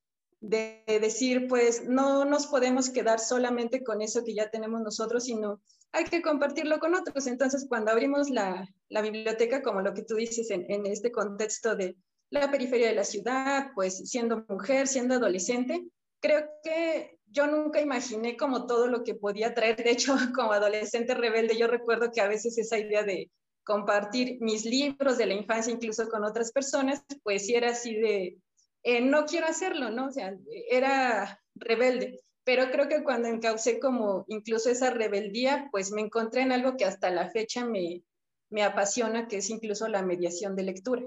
de 0.44 0.84
decir, 1.00 1.48
pues 1.48 1.88
no 1.88 2.26
nos 2.26 2.46
podemos 2.46 2.90
quedar 2.90 3.18
solamente 3.18 3.82
con 3.82 4.02
eso 4.02 4.24
que 4.24 4.34
ya 4.34 4.50
tenemos 4.50 4.82
nosotros, 4.82 5.24
sino 5.24 5.60
hay 5.90 6.04
que 6.04 6.20
compartirlo 6.20 6.78
con 6.80 6.94
otros. 6.94 7.26
Entonces, 7.26 7.64
cuando 7.66 7.90
abrimos 7.90 8.28
la, 8.28 8.68
la 8.90 9.00
biblioteca, 9.00 9.62
como 9.62 9.80
lo 9.80 9.94
que 9.94 10.02
tú 10.02 10.16
dices 10.16 10.50
en, 10.50 10.70
en 10.70 10.84
este 10.84 11.10
contexto 11.10 11.74
de 11.76 11.96
la 12.30 12.50
periferia 12.50 12.88
de 12.88 12.94
la 12.94 13.04
ciudad, 13.04 13.68
pues 13.74 13.96
siendo 14.10 14.44
mujer, 14.48 14.86
siendo 14.86 15.14
adolescente, 15.14 15.82
creo 16.20 16.46
que 16.62 17.18
yo 17.26 17.46
nunca 17.46 17.80
imaginé 17.80 18.36
como 18.36 18.66
todo 18.66 18.86
lo 18.86 19.02
que 19.02 19.14
podía 19.14 19.54
traer. 19.54 19.82
De 19.82 19.92
hecho, 19.92 20.14
como 20.34 20.52
adolescente 20.52 21.14
rebelde, 21.14 21.56
yo 21.56 21.68
recuerdo 21.68 22.10
que 22.12 22.20
a 22.20 22.28
veces 22.28 22.58
esa 22.58 22.78
idea 22.78 23.02
de 23.02 23.30
compartir 23.64 24.36
mis 24.40 24.66
libros 24.66 25.16
de 25.16 25.24
la 25.24 25.32
infancia 25.32 25.72
incluso 25.72 26.06
con 26.10 26.22
otras 26.22 26.52
personas, 26.52 27.02
pues 27.22 27.46
sí 27.46 27.54
era 27.54 27.70
así 27.70 27.94
de, 27.94 28.36
eh, 28.84 29.00
no 29.00 29.24
quiero 29.24 29.46
hacerlo, 29.46 29.90
¿no? 29.90 30.06
O 30.06 30.10
sea, 30.12 30.36
era 30.70 31.42
rebelde. 31.54 32.20
Pero 32.44 32.70
creo 32.70 32.88
que 32.88 33.02
cuando 33.02 33.28
encaucé 33.28 33.80
como 33.80 34.26
incluso 34.28 34.70
esa 34.70 34.90
rebeldía, 34.90 35.68
pues 35.72 35.90
me 35.90 36.02
encontré 36.02 36.42
en 36.42 36.52
algo 36.52 36.76
que 36.76 36.84
hasta 36.84 37.10
la 37.10 37.30
fecha 37.30 37.64
me, 37.64 38.02
me 38.50 38.62
apasiona, 38.62 39.26
que 39.26 39.38
es 39.38 39.48
incluso 39.48 39.88
la 39.88 40.02
mediación 40.02 40.54
de 40.54 40.64
lectura. 40.64 41.02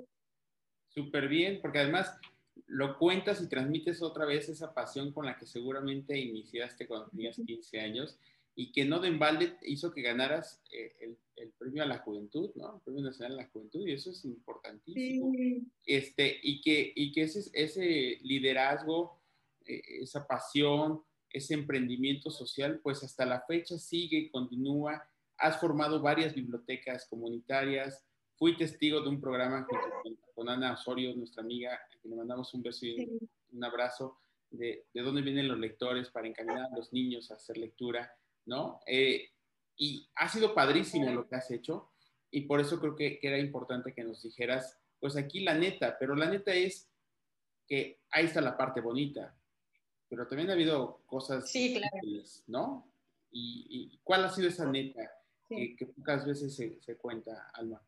Súper 0.90 1.28
bien, 1.28 1.60
porque 1.62 1.80
además 1.80 2.12
lo 2.66 2.98
cuentas 2.98 3.40
y 3.42 3.48
transmites 3.48 4.02
otra 4.02 4.26
vez 4.26 4.50
esa 4.50 4.74
pasión 4.74 5.14
con 5.14 5.28
la 5.28 5.38
que 5.38 5.46
seguramente 5.46 6.18
iniciaste 6.18 6.88
cuando 6.88 7.10
tenías 7.10 7.36
15 7.36 7.80
años 7.80 8.20
y 8.60 8.72
que 8.72 8.86
no 8.86 9.00
de 9.00 9.10
embalde 9.10 9.56
hizo 9.62 9.94
que 9.94 10.02
ganaras 10.02 10.64
eh, 10.72 10.92
el, 11.00 11.18
el, 11.36 11.52
premio 11.52 11.84
a 11.84 11.86
la 11.86 12.00
juventud, 12.00 12.50
¿no? 12.56 12.78
El 12.78 12.82
premio 12.82 13.04
nacional 13.04 13.34
a 13.34 13.44
la 13.44 13.50
juventud 13.50 13.86
y 13.86 13.92
eso 13.92 14.10
es 14.10 14.26
importantísimo. 14.26 15.32
Sí. 15.32 15.68
Este, 15.86 16.40
y 16.42 16.60
que, 16.62 16.92
y 16.96 17.12
que 17.12 17.22
ese, 17.22 17.52
ese 17.54 18.18
liderazgo, 18.24 19.22
eh, 19.64 19.80
esa 20.02 20.26
pasión, 20.26 21.04
ese 21.30 21.54
emprendimiento 21.54 22.32
social, 22.32 22.80
pues 22.82 23.04
hasta 23.04 23.28
la 23.28 23.42
fecha 23.42 23.78
sigue, 23.78 24.32
continúa. 24.32 25.08
Has 25.38 25.60
formado 25.60 26.02
varias 26.02 26.34
bibliotecas 26.34 27.06
comunitarias. 27.08 28.04
Fui 28.38 28.58
testigo 28.58 29.02
de 29.02 29.10
un 29.10 29.22
programa 29.22 29.68
con, 29.68 29.80
con 30.34 30.50
Ana 30.50 30.74
Osorio, 30.74 31.16
nuestra 31.16 31.44
amiga 31.44 31.80
le 32.08 32.16
mandamos 32.16 32.52
un 32.56 32.64
beso 32.64 32.88
y 32.88 33.20
un 33.52 33.64
abrazo 33.64 34.18
de, 34.50 34.88
de, 34.94 35.02
dónde 35.02 35.22
vienen 35.22 35.48
los 35.48 35.60
lectores 35.60 36.10
para 36.10 36.28
encaminar 36.28 36.66
a 36.72 36.76
los 36.76 36.92
niños 36.94 37.30
a 37.30 37.36
hacer 37.36 37.58
lectura, 37.58 38.12
¿no? 38.48 38.80
Eh, 38.88 39.30
y 39.78 40.10
ha 40.16 40.28
sido 40.28 40.56
padrísimo 40.56 41.12
lo 41.12 41.28
que 41.28 41.36
has 41.36 41.52
hecho 41.52 41.92
y 42.32 42.42
por 42.42 42.60
eso 42.60 42.80
creo 42.80 42.96
que, 42.96 43.20
que, 43.20 43.28
era 43.28 43.38
importante 43.38 43.94
que 43.94 44.04
nos 44.04 44.24
dijeras, 44.24 44.78
pues 45.00 45.16
aquí 45.16 45.42
la 45.42 45.54
neta, 45.54 45.98
pero 46.00 46.16
la 46.16 46.28
neta 46.28 46.54
es 46.54 46.90
que 47.68 48.00
ahí 48.10 48.26
está 48.26 48.42
la 48.42 48.58
parte 48.58 48.82
bonita, 48.82 49.36
pero 50.10 50.28
también 50.28 50.50
ha 50.50 50.54
habido 50.54 51.02
cosas 51.06 51.50
sí, 51.50 51.76
claro. 51.76 52.08
¿no? 52.48 52.92
Y, 53.32 53.68
y, 53.70 54.00
cuál 54.04 54.26
ha 54.26 54.30
sido 54.30 54.48
esa 54.48 54.66
neta 54.66 55.02
sí. 55.48 55.56
que, 55.56 55.76
que, 55.76 55.86
pocas 55.94 56.26
veces 56.26 56.56
se, 56.56 56.82
se 56.82 56.98
cuenta, 56.98 57.50
Alma? 57.54 57.82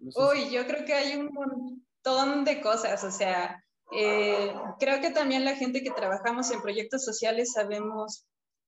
No 0.00 0.10
sé 0.10 0.20
Uy, 0.20 0.44
si... 0.46 0.54
yo 0.54 0.66
creo 0.66 0.84
que 0.84 0.94
hay 0.94 1.16
un 1.16 1.32
montón 1.32 2.44
de 2.44 2.60
cosas, 2.60 3.04
o 3.04 3.10
sea, 3.10 3.64
eh, 3.92 4.52
creo 4.78 5.00
que 5.00 5.10
también 5.10 5.44
la 5.44 5.56
gente 5.56 5.82
que 5.82 5.90
trabajamos 5.90 6.50
en 6.50 6.62
proyectos 6.62 7.04
sociales 7.04 7.52
sabemos 7.52 8.24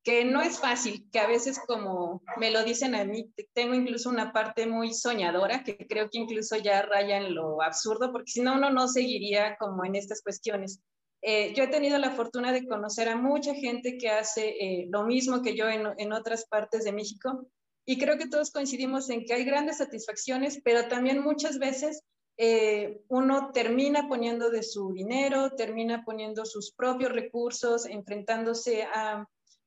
que 0.06 0.24
no 0.24 0.40
es 0.40 0.60
fácil, 0.60 1.10
que 1.10 1.18
a 1.18 1.26
veces 1.26 1.58
como 1.66 2.22
me 2.36 2.52
lo 2.52 2.62
dicen 2.62 2.94
a 2.94 3.04
mí, 3.04 3.28
tengo 3.54 3.74
incluso 3.74 4.08
una 4.08 4.32
parte 4.32 4.64
muy 4.64 4.94
soñadora, 4.94 5.64
que 5.64 5.76
creo 5.76 6.08
que 6.08 6.18
incluso 6.18 6.56
ya 6.56 6.82
raya 6.82 7.16
en 7.16 7.34
lo 7.34 7.60
absurdo, 7.60 8.12
porque 8.12 8.30
si 8.30 8.40
no, 8.40 8.54
uno 8.54 8.70
no 8.70 8.86
seguiría 8.86 9.56
como 9.56 9.84
en 9.84 9.96
estas 9.96 10.22
cuestiones. 10.22 10.78
Eh, 11.22 11.52
yo 11.54 11.64
he 11.64 11.66
tenido 11.66 11.98
la 11.98 12.12
fortuna 12.12 12.52
de 12.52 12.68
conocer 12.68 13.08
a 13.08 13.16
mucha 13.16 13.52
gente 13.54 13.98
que 13.98 14.08
hace 14.08 14.50
eh, 14.50 14.86
lo 14.90 15.02
mismo 15.02 15.42
que 15.42 15.56
yo 15.56 15.68
en, 15.68 15.88
en 15.98 16.12
otras 16.12 16.46
partes 16.46 16.84
de 16.84 16.92
México 16.92 17.48
y 17.84 17.98
creo 17.98 18.16
que 18.16 18.28
todos 18.28 18.52
coincidimos 18.52 19.10
en 19.10 19.24
que 19.24 19.34
hay 19.34 19.44
grandes 19.44 19.78
satisfacciones, 19.78 20.60
pero 20.62 20.86
también 20.86 21.20
muchas 21.20 21.58
veces 21.58 22.04
eh, 22.36 23.00
uno 23.08 23.50
termina 23.50 24.06
poniendo 24.06 24.50
de 24.50 24.62
su 24.62 24.92
dinero, 24.92 25.50
termina 25.56 26.04
poniendo 26.04 26.44
sus 26.44 26.70
propios 26.70 27.10
recursos, 27.10 27.86
enfrentándose 27.86 28.84
a, 28.84 29.26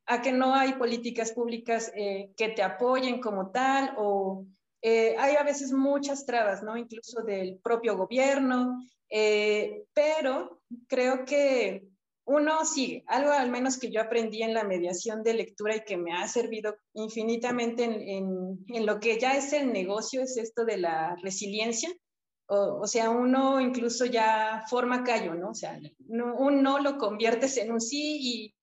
a 0.10 0.22
que 0.22 0.32
no 0.32 0.54
hay 0.54 0.74
políticas 0.74 1.32
públicas 1.32 1.92
eh, 1.96 2.32
que 2.36 2.50
te 2.50 2.64
apoyen 2.64 3.22
como 3.22 3.52
tal, 3.52 3.94
o 3.98 4.46
eh, 4.82 5.16
hay 5.18 5.36
a 5.36 5.44
veces 5.44 5.72
muchas 5.72 6.26
trabas, 6.26 6.64
¿no? 6.64 6.76
Incluso 6.76 7.22
del 7.22 7.60
propio 7.64 7.96
gobierno, 7.96 8.82
pero 9.94 10.62
creo 10.88 11.26
que 11.26 11.90
uno 12.30 12.64
sigue, 12.64 13.04
algo 13.08 13.32
al 13.32 13.50
menos 13.50 13.80
que 13.80 13.90
yo 13.90 14.02
aprendí 14.02 14.44
en 14.44 14.54
la 14.54 14.64
mediación 14.64 15.24
de 15.24 15.34
lectura 15.34 15.76
y 15.76 15.84
que 15.84 15.98
me 15.98 16.14
ha 16.14 16.28
servido 16.28 16.76
infinitamente 16.94 17.86
en, 17.86 18.64
en, 18.68 18.86
lo 18.86 19.00
que 19.00 19.20
ya 19.20 19.36
es 19.36 19.52
el 19.52 19.74
negocio, 19.74 20.22
es 20.22 20.38
esto 20.38 20.64
de 20.64 20.78
la 20.78 21.16
resiliencia. 21.24 21.90
O, 22.46 22.86
sea, 22.86 23.10
uno 23.10 23.60
incluso 23.60 24.06
ya 24.06 24.64
forma 24.70 25.04
callo, 25.04 25.34
¿no? 25.34 25.50
O 25.50 25.54
sea, 25.56 25.80
un 26.08 26.62
no 26.62 26.80
lo 26.80 27.00
conviertes 27.00 27.58
en 27.58 27.72
un 27.72 27.82
sí 27.82 28.18
y, 28.20 28.56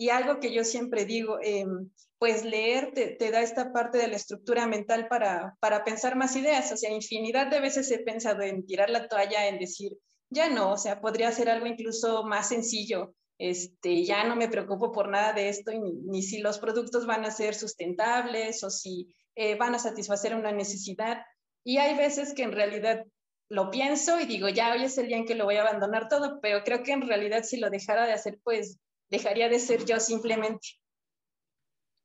y 0.00 0.08
algo 0.08 0.40
que 0.40 0.50
yo 0.50 0.64
siempre 0.64 1.04
digo, 1.04 1.38
em, 1.42 1.90
pues 2.18 2.42
leer 2.42 2.92
te, 2.94 3.16
te, 3.16 3.30
da 3.30 3.42
esta 3.42 3.70
parte 3.70 3.98
de 3.98 4.08
la 4.08 4.16
estructura 4.16 4.66
mental 4.66 5.08
para, 5.08 5.58
para 5.60 5.84
pensar 5.84 6.16
más 6.16 6.34
ideas. 6.36 6.72
O 6.72 6.76
sea, 6.78 6.90
infinidad 6.90 7.48
de 7.48 7.60
veces 7.60 7.90
he 7.90 7.98
pensado 7.98 8.40
en 8.40 8.64
tirar 8.64 8.88
la 8.88 9.08
toalla, 9.08 9.46
en 9.46 9.58
decir, 9.58 9.92
ya 10.30 10.48
no, 10.48 10.72
o 10.72 10.78
sea, 10.78 11.02
podría 11.02 11.30
ser 11.32 11.50
algo 11.50 11.66
incluso 11.66 12.24
más 12.24 12.48
sencillo. 12.48 13.14
Este, 13.36 14.02
ya 14.02 14.24
no 14.24 14.36
me 14.36 14.48
preocupo 14.48 14.90
por 14.90 15.10
nada 15.10 15.34
de 15.34 15.50
esto, 15.50 15.70
ni, 15.72 15.92
ni 15.92 16.22
si 16.22 16.38
los 16.38 16.58
productos 16.58 17.04
van 17.04 17.26
a 17.26 17.30
ser 17.30 17.54
sustentables 17.54 18.64
o 18.64 18.70
si 18.70 19.14
eh, 19.34 19.56
van 19.56 19.74
a 19.74 19.78
satisfacer 19.78 20.34
una 20.34 20.50
necesidad. 20.50 21.18
Y 21.62 21.76
hay 21.76 21.94
veces 21.94 22.32
que 22.32 22.44
en 22.44 22.52
realidad 22.52 23.04
lo 23.50 23.70
pienso 23.70 24.18
y 24.18 24.24
digo, 24.24 24.48
ya 24.48 24.72
hoy 24.72 24.84
es 24.84 24.96
el 24.96 25.08
día 25.08 25.18
en 25.18 25.26
que 25.26 25.34
lo 25.34 25.44
voy 25.44 25.56
a 25.56 25.60
abandonar 25.60 26.08
todo, 26.08 26.40
pero 26.40 26.64
creo 26.64 26.82
que 26.82 26.92
en 26.92 27.06
realidad 27.06 27.42
si 27.42 27.58
lo 27.58 27.68
dejara 27.68 28.06
de 28.06 28.14
hacer, 28.14 28.40
pues 28.42 28.78
dejaría 29.10 29.48
de 29.48 29.58
ser 29.58 29.84
yo 29.84 29.98
simplemente. 30.00 30.68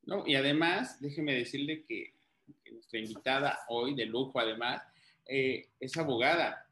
No, 0.03 0.23
y 0.25 0.35
además, 0.35 0.99
déjeme 0.99 1.33
decirle 1.33 1.83
que, 1.85 2.13
nuestra 2.71 2.99
invitada 2.99 3.59
hoy, 3.69 3.95
de 3.95 4.05
lujo 4.05 4.39
además, 4.39 4.81
eh, 5.25 5.69
es 5.79 5.97
abogada. 5.97 6.67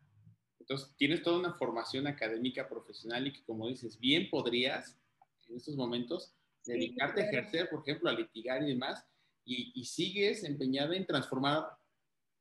Entonces, 0.59 0.93
tienes 0.97 1.23
toda 1.23 1.39
una 1.39 1.53
formación 1.53 2.05
académica 2.07 2.67
profesional 2.67 3.25
y 3.27 3.33
que, 3.33 3.43
como 3.43 3.67
dices, 3.67 3.99
bien 3.99 4.29
podrías 4.29 4.97
en 5.47 5.57
estos 5.57 5.75
momentos 5.75 6.33
dedicarte 6.65 7.21
a 7.21 7.25
ejercer, 7.25 7.69
por 7.69 7.81
ejemplo, 7.81 8.09
a 8.09 8.13
litigar 8.13 8.63
y 8.63 8.67
demás, 8.67 9.05
y, 9.45 9.83
sigues 9.83 10.43
empeñada 10.43 10.95
en 10.95 11.05
transformar 11.05 11.77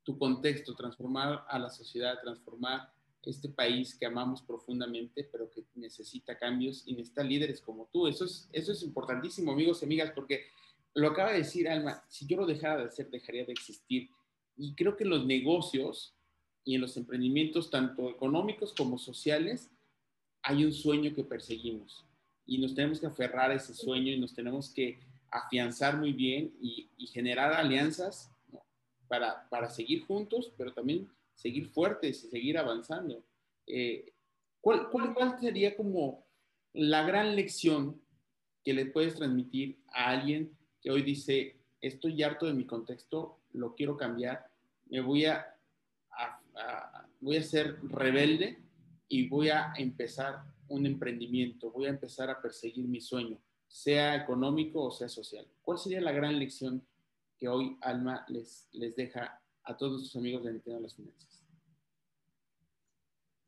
tu 0.05 0.17
contexto, 0.19 0.77
transformar 0.77 1.45
a 1.49 1.59
la 1.59 1.69
sociedad, 1.69 2.21
transformar 2.23 2.93
este 3.31 3.49
país 3.49 3.95
que 3.95 4.07
amamos 4.07 4.43
profundamente, 4.43 5.29
pero 5.31 5.51
que 5.51 5.65
necesita 5.75 6.37
cambios 6.37 6.83
y 6.87 6.95
necesita 6.95 7.23
líderes 7.23 7.61
como 7.61 7.89
tú. 7.93 8.07
Eso 8.07 8.25
es, 8.25 8.49
eso 8.53 8.73
es 8.73 8.83
importantísimo, 8.83 9.53
amigos 9.53 9.83
y 9.83 9.85
amigas, 9.85 10.13
porque 10.15 10.47
lo 10.95 11.09
acaba 11.09 11.33
de 11.33 11.39
decir 11.39 11.69
Alma, 11.69 12.05
si 12.09 12.27
yo 12.27 12.37
lo 12.37 12.47
dejara 12.47 12.79
de 12.79 12.89
hacer, 12.89 13.11
dejaría 13.11 13.45
de 13.45 13.53
existir. 13.53 14.11
Y 14.57 14.75
creo 14.75 14.97
que 14.97 15.05
los 15.05 15.25
negocios 15.25 16.15
y 16.65 16.75
en 16.75 16.81
los 16.81 16.97
emprendimientos, 16.97 17.71
tanto 17.71 18.11
económicos 18.11 18.73
como 18.77 18.99
sociales, 18.99 19.71
hay 20.43 20.65
un 20.65 20.73
sueño 20.73 21.15
que 21.15 21.25
perseguimos 21.25 22.05
y 22.47 22.59
nos 22.59 22.75
tenemos 22.75 23.01
que 23.01 23.07
aferrar 23.07 23.51
a 23.51 23.55
ese 23.55 23.75
sueño 23.75 24.13
y 24.13 24.19
nos 24.19 24.35
tenemos 24.35 24.71
que 24.71 24.99
afianzar 25.31 25.97
muy 25.97 26.13
bien 26.13 26.55
y, 26.61 26.89
generar 27.09 27.53
alianzas 27.53 28.31
para, 29.07 29.49
para, 29.51 29.69
seguir 29.69 30.07
juntos, 30.07 30.53
pero 30.57 30.73
también 30.73 31.11
seguir 31.35 31.69
fuertes 31.69 32.25
y 32.25 32.29
seguir 32.29 32.59
avanzando. 32.59 33.25
Eh, 33.67 34.13
¿cuál, 34.61 34.91
cuál, 34.91 35.15
cuál 35.15 35.39
sería 35.41 35.77
como 35.77 36.25
la 36.73 37.03
gran 37.07 37.37
lección 37.37 38.01
que 38.65 38.75
le 38.75 38.87
puedes 38.87 39.15
transmitir 39.15 39.79
a 39.93 40.11
alguien 40.11 40.57
que 40.81 40.91
hoy 40.91 41.03
dice, 41.03 41.57
estoy 41.81 42.23
harto 42.23 42.47
de 42.47 42.55
mi 42.55 42.65
contexto, 42.65 43.39
lo 43.53 43.75
quiero 43.75 43.97
cambiar, 43.97 44.51
me 44.87 45.01
voy 45.01 45.27
a 45.27 45.49
voy 47.21 47.37
a 47.37 47.43
ser 47.43 47.79
rebelde 47.85 48.59
y 49.09 49.29
voy 49.29 49.49
a 49.49 49.73
empezar 49.77 50.43
un 50.69 50.87
emprendimiento, 50.87 51.71
voy 51.71 51.87
a 51.87 51.91
empezar 51.91 52.31
a 52.31 52.41
perseguir 52.41 52.87
mi 52.87 53.01
sueño, 53.01 53.39
sea 53.69 54.17
económico 54.17 54.83
o 54.85 54.91
sea 54.91 55.09
social. 55.09 55.47
¿Cuál 55.63 55.79
sería 55.79 56.01
la 56.01 56.13
gran 56.13 56.39
lección 56.39 56.85
que 57.39 57.49
hoy 57.49 57.77
Alma 57.81 58.25
les, 58.29 58.69
les 58.73 58.97
deja 58.97 59.42
a 59.65 59.77
todos 59.77 60.03
sus 60.03 60.17
amigos 60.17 60.45
de 60.45 60.53
Nintendo 60.53 60.81
las 60.81 60.95
Finanzas? 60.95 61.43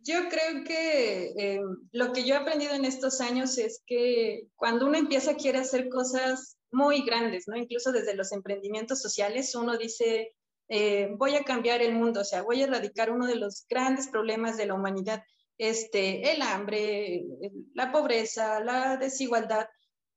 Yo 0.06 0.28
creo 0.28 0.64
que 0.64 1.32
eh, 1.38 1.60
lo 1.92 2.12
que 2.12 2.24
yo 2.24 2.34
he 2.34 2.36
aprendido 2.36 2.74
en 2.74 2.84
estos 2.84 3.22
años 3.22 3.56
es 3.56 3.82
que 3.86 4.48
cuando 4.54 4.86
uno 4.86 4.98
empieza 4.98 5.34
quiere 5.34 5.58
hacer 5.58 5.88
cosas 5.88 6.58
muy 6.70 7.06
grandes, 7.06 7.48
¿no? 7.48 7.56
Incluso 7.56 7.90
desde 7.90 8.14
los 8.14 8.30
emprendimientos 8.32 9.00
sociales, 9.00 9.54
uno 9.54 9.78
dice, 9.78 10.34
eh, 10.68 11.08
voy 11.16 11.36
a 11.36 11.44
cambiar 11.44 11.80
el 11.80 11.94
mundo, 11.94 12.20
o 12.20 12.24
sea, 12.24 12.42
voy 12.42 12.60
a 12.60 12.64
erradicar 12.64 13.10
uno 13.10 13.26
de 13.26 13.36
los 13.36 13.64
grandes 13.66 14.08
problemas 14.08 14.58
de 14.58 14.66
la 14.66 14.74
humanidad, 14.74 15.22
este, 15.56 16.32
el 16.32 16.42
hambre, 16.42 17.24
la 17.72 17.90
pobreza, 17.90 18.60
la 18.60 18.98
desigualdad. 18.98 19.66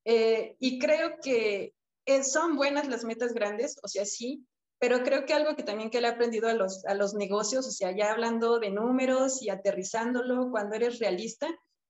Eh, 0.04 0.58
y 0.60 0.80
creo 0.80 1.18
que 1.22 1.74
son 2.24 2.58
buenas 2.58 2.90
las 2.90 3.06
metas 3.06 3.34
grandes, 3.34 3.78
o 3.82 3.88
sea, 3.88 4.04
sí, 4.04 4.46
pero 4.80 5.04
creo 5.04 5.26
que 5.26 5.34
algo 5.34 5.56
que 5.56 5.64
también 5.64 5.90
que 5.90 6.02
le 6.02 6.08
he 6.08 6.12
aprendido 6.12 6.48
a 6.48 6.54
los, 6.54 6.86
a 6.86 6.94
los 6.94 7.14
negocios, 7.14 7.68
o 7.68 7.72
sea, 7.72 7.96
ya 7.96 8.12
hablando 8.12 8.60
de 8.60 8.70
números 8.70 9.42
y 9.42 9.50
aterrizándolo, 9.50 10.52
cuando 10.52 10.76
eres 10.76 11.00
realista, 11.00 11.48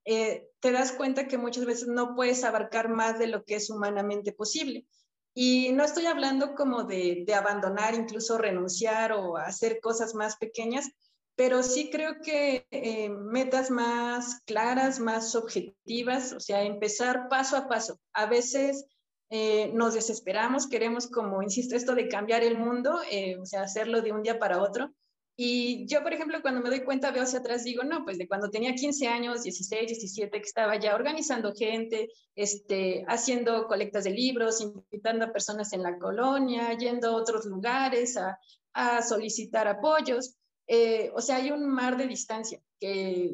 te 0.07 0.71
das 0.71 0.93
cuenta 0.93 1.27
que 1.27 1.37
muchas 1.37 1.65
veces 1.65 1.87
no 1.87 2.15
puedes 2.15 2.45
abarcar 2.45 2.87
más 2.87 3.19
de 3.19 3.27
lo 3.27 3.43
que 3.43 3.55
es 3.55 3.69
humanamente 3.69 4.31
posible. 4.31 4.85
Y 5.33 5.71
no 5.73 5.83
estoy 5.83 6.05
hablando 6.05 6.55
como 6.55 6.85
de, 6.85 7.25
abandonar, 7.35 7.93
incluso 7.93 8.37
renunciar 8.37 9.11
o 9.11 9.37
hacer 9.37 9.79
cosas 9.81 10.15
más 10.15 10.37
pequeñas, 10.37 10.89
pero 11.35 11.61
sí 11.61 11.91
creo 11.91 12.21
que 12.23 12.65
eh, 12.71 13.09
metas 13.09 13.69
más 13.69 14.41
claras, 14.45 14.99
más 14.99 15.35
objetivas, 15.35 16.33
o 16.33 16.39
sea, 16.39 16.63
empezar 16.63 17.27
paso 17.29 17.57
a 17.57 17.67
paso. 17.67 17.99
A 18.13 18.25
veces 18.25 18.85
eh, 19.29 19.71
nos 19.73 19.93
desesperamos, 19.93 20.67
queremos, 20.67 21.07
como 21.07 21.41
insisto, 21.43 21.75
esto 21.75 21.95
de 21.95 22.07
cambiar 22.07 22.43
el 22.43 22.57
mundo, 22.57 22.99
eh, 23.11 23.37
o 23.37 23.45
sea, 23.45 23.63
hacerlo 23.63 24.01
de 24.01 24.11
un 24.11 24.23
día 24.23 24.39
para 24.39 24.61
otro, 24.61 24.91
y 25.39 25.85
yo, 25.85 26.01
por 26.01 26.13
ejemplo, 26.13 26.41
cuando 26.41 26.61
me 26.61 26.69
doy 26.69 26.83
cuenta, 26.83 27.11
veo 27.11 27.21
hacia 27.21 27.37
atrás, 27.37 27.63
digo, 27.63 27.83
no, 27.83 28.03
pues 28.03 28.17
de 28.17 28.27
cuando 28.27 28.49
tenía 28.49 28.73
15 28.73 29.07
años, 29.07 29.43
16, 29.43 29.85
17, 29.85 30.31
que 30.31 30.43
estaba 30.43 30.79
ya 30.79 30.95
organizando 30.95 31.53
gente, 31.53 32.09
este, 32.35 33.05
haciendo 33.07 33.67
colectas 33.67 34.05
de 34.05 34.09
libros, 34.09 34.59
invitando 34.61 35.25
a 35.25 35.31
personas 35.31 35.71
en 35.73 35.83
la 35.83 35.99
colonia, 35.99 36.75
yendo 36.75 37.09
a 37.09 37.15
otros 37.15 37.45
lugares 37.45 38.17
a, 38.17 38.39
a 38.73 39.03
solicitar 39.03 39.67
apoyos. 39.67 40.35
Eh, 40.65 41.11
o 41.13 41.21
sea, 41.21 41.35
hay 41.35 41.51
un 41.51 41.69
mar 41.69 41.97
de 41.97 42.07
distancia 42.07 42.59
que 42.79 43.31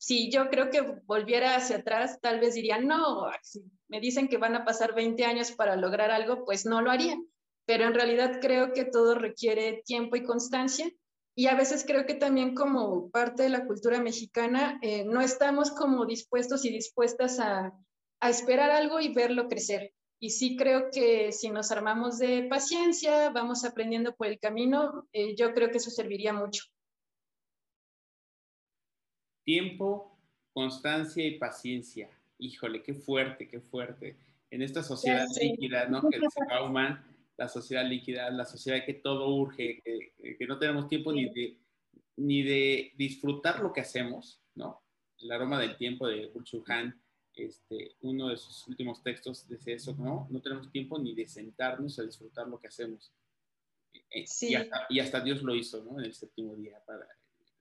si 0.00 0.30
yo 0.30 0.48
creo 0.48 0.70
que 0.70 0.80
volviera 1.04 1.56
hacia 1.56 1.76
atrás, 1.76 2.20
tal 2.22 2.40
vez 2.40 2.54
diría, 2.54 2.78
no, 2.78 3.26
me 3.86 4.00
dicen 4.00 4.28
que 4.28 4.38
van 4.38 4.56
a 4.56 4.64
pasar 4.64 4.94
20 4.94 5.26
años 5.26 5.52
para 5.52 5.76
lograr 5.76 6.10
algo, 6.10 6.46
pues 6.46 6.64
no 6.64 6.80
lo 6.80 6.90
haría. 6.90 7.18
Pero 7.66 7.84
en 7.84 7.92
realidad 7.92 8.38
creo 8.40 8.72
que 8.72 8.86
todo 8.86 9.14
requiere 9.14 9.82
tiempo 9.84 10.16
y 10.16 10.24
constancia 10.24 10.90
y 11.34 11.48
a 11.48 11.54
veces 11.54 11.84
creo 11.86 12.06
que 12.06 12.14
también 12.14 12.54
como 12.54 13.10
parte 13.10 13.42
de 13.42 13.50
la 13.50 13.66
cultura 13.66 14.00
mexicana 14.00 14.78
eh, 14.80 15.04
no 15.04 15.20
estamos 15.20 15.70
como 15.70 16.06
dispuestos 16.06 16.64
y 16.64 16.70
dispuestas 16.70 17.38
a, 17.38 17.70
a, 18.20 18.30
esperar 18.30 18.70
algo 18.70 19.00
y 19.00 19.12
verlo 19.12 19.48
crecer. 19.48 19.92
Y 20.18 20.30
sí 20.30 20.56
creo 20.56 20.90
que 20.90 21.30
si 21.32 21.50
nos 21.50 21.72
armamos 21.72 22.18
de 22.18 22.46
paciencia, 22.48 23.28
vamos 23.28 23.66
aprendiendo 23.66 24.14
por 24.14 24.28
el 24.28 24.38
camino, 24.38 25.06
eh, 25.12 25.36
yo 25.36 25.52
creo 25.52 25.70
que 25.70 25.76
eso 25.76 25.90
serviría 25.90 26.32
mucho. 26.32 26.64
Tiempo, 29.44 30.16
constancia 30.52 31.26
y 31.26 31.38
paciencia. 31.38 32.10
Híjole, 32.38 32.82
qué 32.82 32.94
fuerte, 32.94 33.48
qué 33.48 33.60
fuerte. 33.60 34.16
En 34.50 34.62
esta 34.62 34.82
sociedad 34.82 35.26
líquida, 35.40 35.88
¿no? 35.88 36.02
Que 36.08 36.18
se 36.18 36.44
Bauman 36.48 37.04
la 37.36 37.48
sociedad 37.48 37.86
líquida, 37.86 38.30
la 38.30 38.44
sociedad 38.44 38.84
que 38.84 38.94
todo 38.94 39.34
urge, 39.34 39.80
que, 39.82 40.46
no 40.46 40.58
tenemos 40.58 40.88
tiempo 40.88 41.12
ni 41.12 41.24
de, 41.30 41.56
ni 42.16 42.42
de 42.42 42.92
disfrutar 42.96 43.60
lo 43.60 43.72
que 43.72 43.80
hacemos, 43.80 44.42
¿no? 44.54 44.82
El 45.18 45.32
aroma 45.32 45.58
del 45.58 45.76
tiempo 45.76 46.06
de 46.06 46.26
Burchuhan 46.26 47.00
este, 47.34 47.96
uno 48.02 48.28
de 48.28 48.36
sus 48.36 48.66
últimos 48.68 49.02
textos 49.02 49.48
decía 49.48 49.74
eso, 49.74 49.94
¿no? 49.96 50.26
No 50.30 50.40
tenemos 50.42 50.70
tiempo 50.70 50.98
ni 50.98 51.14
de 51.14 51.26
sentarnos 51.26 51.98
a 51.98 52.02
disfrutar 52.02 52.48
lo 52.48 52.58
que 52.58 52.68
hacemos. 52.68 53.12
Eh, 54.10 54.24
y, 54.42 54.54
hasta, 54.54 54.86
y, 54.88 55.00
hasta, 55.00 55.20
Dios 55.20 55.42
lo 55.42 55.54
hizo, 55.54 55.82
¿no? 55.82 55.98
En 55.98 56.06
el 56.06 56.14
séptimo 56.14 56.54
día, 56.54 56.82
para, 56.84 57.06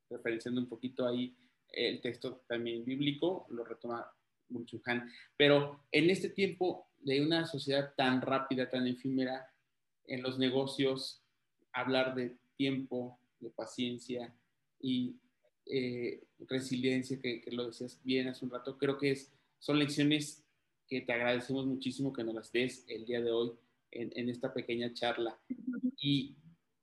referenciando 0.09 0.59
un 0.59 0.67
poquito 0.67 1.07
ahí 1.07 1.35
el 1.71 2.01
texto 2.01 2.43
también 2.47 2.83
bíblico, 2.83 3.45
lo 3.49 3.63
retoma 3.63 4.11
Bunchuhan. 4.49 5.09
Pero 5.37 5.85
en 5.91 6.09
este 6.09 6.29
tiempo 6.29 6.87
de 6.99 7.25
una 7.25 7.45
sociedad 7.45 7.93
tan 7.95 8.21
rápida, 8.21 8.69
tan 8.69 8.87
efímera, 8.87 9.47
en 10.05 10.23
los 10.23 10.39
negocios, 10.39 11.21
hablar 11.71 12.15
de 12.15 12.35
tiempo, 12.57 13.19
de 13.39 13.49
paciencia 13.51 14.35
y 14.81 15.15
eh, 15.65 16.23
resiliencia, 16.39 17.19
que, 17.21 17.43
lo 17.51 17.67
decías 17.67 18.01
bien 18.03 18.27
hace 18.27 18.43
un 18.43 18.51
rato, 18.51 18.77
creo 18.77 18.97
que 18.97 19.11
es, 19.11 19.31
son 19.59 19.77
lecciones 19.77 20.43
que 20.87 21.01
te 21.01 21.13
agradecemos 21.13 21.65
muchísimo 21.67 22.11
que 22.11 22.23
nos 22.23 22.33
las 22.33 22.51
des 22.51 22.85
el 22.87 23.05
día 23.05 23.21
de 23.21 23.31
hoy 23.31 23.51
en, 23.91 24.11
en 24.15 24.29
esta 24.29 24.51
pequeña 24.51 24.91
charla. 24.93 25.37
Y, 26.01 26.35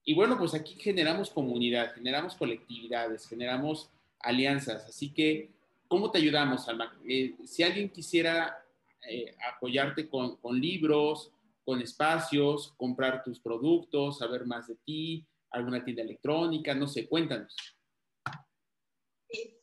y, 0.04 0.14
bueno, 0.14 0.38
pues 0.38 0.54
aquí 0.54 0.74
generamos 0.74 1.30
comunidad, 1.30 1.94
generamos 1.94 2.36
colectividades, 2.36 3.26
generamos 3.26 3.90
alianzas. 4.20 4.86
Así 4.86 5.12
que, 5.12 5.50
¿cómo 5.88 6.10
te 6.10 6.18
ayudamos, 6.18 6.68
Alma? 6.68 6.92
Eh, 7.08 7.34
si 7.44 7.62
alguien 7.62 7.90
quisiera 7.90 8.64
eh, 9.08 9.34
apoyarte 9.54 10.08
con, 10.08 10.36
con 10.36 10.60
libros, 10.60 11.30
con 11.64 11.80
espacios, 11.80 12.74
comprar 12.76 13.24
tus 13.24 13.40
productos, 13.40 14.18
saber 14.18 14.46
más 14.46 14.68
de 14.68 14.76
ti, 14.84 15.26
alguna 15.50 15.84
tienda 15.84 16.02
electrónica, 16.02 16.74
no 16.74 16.86
sé, 16.86 17.08
cuéntanos. 17.08 17.54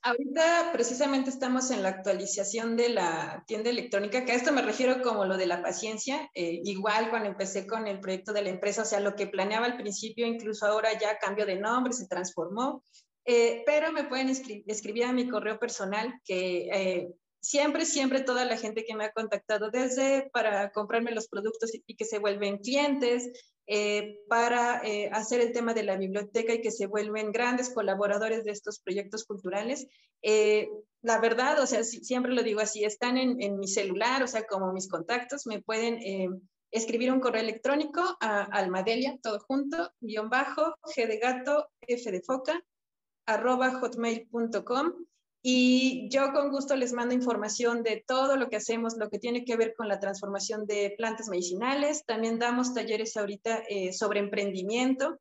Ahorita 0.01 0.71
precisamente 0.73 1.29
estamos 1.29 1.71
en 1.71 1.81
la 1.81 1.89
actualización 1.89 2.75
de 2.75 2.89
la 2.89 3.43
tienda 3.47 3.69
electrónica, 3.69 4.25
que 4.25 4.33
a 4.33 4.35
esto 4.35 4.51
me 4.51 4.61
refiero 4.61 5.01
como 5.01 5.23
lo 5.23 5.37
de 5.37 5.45
la 5.45 5.61
paciencia. 5.61 6.29
Eh, 6.33 6.59
igual 6.65 7.09
cuando 7.09 7.29
empecé 7.29 7.65
con 7.65 7.87
el 7.87 8.01
proyecto 8.01 8.33
de 8.33 8.41
la 8.41 8.49
empresa, 8.49 8.81
o 8.81 8.85
sea, 8.85 8.99
lo 8.99 9.15
que 9.15 9.27
planeaba 9.27 9.65
al 9.65 9.77
principio, 9.77 10.27
incluso 10.27 10.65
ahora 10.65 10.89
ya 10.99 11.17
cambió 11.17 11.45
de 11.45 11.55
nombre, 11.55 11.93
se 11.93 12.07
transformó. 12.07 12.83
Eh, 13.25 13.63
pero 13.65 13.91
me 13.91 14.03
pueden 14.03 14.29
escribir 14.29 15.05
a 15.05 15.13
mi 15.13 15.29
correo 15.29 15.59
personal, 15.59 16.13
que 16.25 16.67
eh, 16.73 17.13
siempre, 17.39 17.85
siempre 17.85 18.21
toda 18.21 18.45
la 18.45 18.57
gente 18.57 18.85
que 18.85 18.95
me 18.95 19.05
ha 19.05 19.11
contactado, 19.11 19.69
desde 19.71 20.29
para 20.31 20.71
comprarme 20.71 21.11
los 21.11 21.27
productos 21.27 21.71
y 21.73 21.95
que 21.95 22.05
se 22.05 22.19
vuelven 22.19 22.57
clientes, 22.57 23.31
eh, 23.65 24.19
para 24.27 24.81
eh, 24.83 25.09
hacer 25.13 25.39
el 25.39 25.53
tema 25.53 25.73
de 25.73 25.83
la 25.83 25.95
biblioteca 25.95 26.53
y 26.53 26.61
que 26.61 26.71
se 26.71 26.85
vuelven 26.85 27.31
grandes 27.31 27.69
colaboradores 27.69 28.43
de 28.43 28.51
estos 28.51 28.79
proyectos 28.79 29.23
culturales. 29.23 29.87
Eh, 30.21 30.69
la 31.01 31.19
verdad, 31.19 31.61
o 31.61 31.65
sea, 31.65 31.83
siempre 31.85 32.33
lo 32.33 32.43
digo 32.43 32.59
así, 32.59 32.83
están 32.83 33.17
en, 33.17 33.41
en, 33.41 33.57
mi 33.59 33.69
celular, 33.69 34.21
o 34.21 34.27
sea, 34.27 34.45
como 34.47 34.73
mis 34.73 34.89
contactos, 34.89 35.47
me 35.47 35.61
pueden 35.61 35.99
escribir 36.71 37.11
un 37.11 37.21
correo 37.21 37.41
electrónico 37.41 38.01
a 38.19 38.43
almadelia, 38.43 39.17
todo 39.21 39.39
junto, 39.39 39.91
guion 40.01 40.29
bajo, 40.29 40.75
g 40.95 41.07
de 41.07 41.17
gato, 41.19 41.69
f 41.87 42.11
de 42.11 42.21
foca, 42.21 42.61
hotmail.com 43.27 44.93
y 45.45 46.07
yo 46.09 46.31
con 46.31 46.49
gusto 46.51 46.73
les 46.77 46.93
mando 46.93 47.13
información 47.13 47.83
de 47.83 48.01
todo 48.07 48.37
lo 48.37 48.47
que 48.47 48.55
hacemos, 48.55 48.95
lo 48.97 49.09
que 49.09 49.19
tiene 49.19 49.43
que 49.43 49.57
ver 49.57 49.73
con 49.75 49.89
la 49.89 49.99
transformación 49.99 50.65
de 50.65 50.95
plantas 50.97 51.27
medicinales. 51.27 52.05
También 52.05 52.39
damos 52.39 52.73
talleres 52.73 53.17
ahorita 53.17 53.63
eh, 53.67 53.91
sobre 53.91 54.21
emprendimiento. 54.21 55.19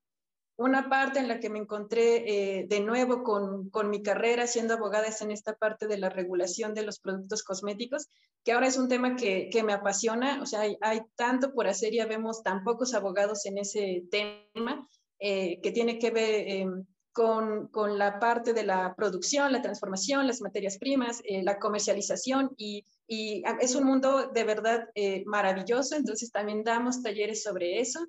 Una 0.56 0.88
parte 0.88 1.18
en 1.18 1.26
la 1.26 1.40
que 1.40 1.50
me 1.50 1.58
encontré 1.58 2.60
eh, 2.60 2.66
de 2.68 2.78
nuevo 2.78 3.24
con, 3.24 3.68
con, 3.70 3.90
mi 3.90 4.00
carrera 4.00 4.46
siendo 4.46 4.74
abogada 4.74 5.08
es 5.08 5.20
en 5.22 5.32
esta 5.32 5.54
parte 5.54 5.88
de 5.88 5.98
la 5.98 6.08
regulación 6.08 6.72
de 6.72 6.82
los 6.82 7.00
productos 7.00 7.42
cosméticos, 7.42 8.06
que 8.44 8.52
ahora 8.52 8.68
es 8.68 8.76
un 8.76 8.88
tema 8.88 9.16
que, 9.16 9.48
que 9.50 9.64
me 9.64 9.72
apasiona. 9.72 10.40
O 10.40 10.46
sea, 10.46 10.60
hay, 10.60 10.76
hay, 10.82 11.00
tanto 11.16 11.52
por 11.52 11.66
hacer, 11.66 11.92
ya 11.92 12.06
vemos 12.06 12.44
tan 12.44 12.62
pocos 12.62 12.94
abogados 12.94 13.44
en 13.44 13.58
ese 13.58 14.04
tema, 14.08 14.86
eh, 15.18 15.58
que 15.62 15.72
tiene 15.72 15.98
que 15.98 16.10
ver 16.12 16.48
em, 16.48 16.86
con, 17.12 17.68
con, 17.68 17.98
la 17.98 18.18
parte 18.18 18.52
de 18.52 18.64
la 18.64 18.94
producción, 18.94 19.52
la 19.52 19.62
transformación, 19.62 20.26
las 20.26 20.40
materias 20.40 20.78
primas, 20.78 21.20
eh, 21.24 21.42
la 21.42 21.58
comercialización 21.58 22.50
y, 22.56 22.84
y, 23.06 23.42
es 23.60 23.74
un 23.74 23.84
mundo 23.84 24.30
de 24.32 24.44
verdad 24.44 24.88
eh, 24.94 25.22
maravilloso, 25.26 25.94
entonces 25.94 26.30
también 26.32 26.64
damos 26.64 27.02
talleres 27.02 27.42
sobre 27.42 27.80
eso 27.80 28.00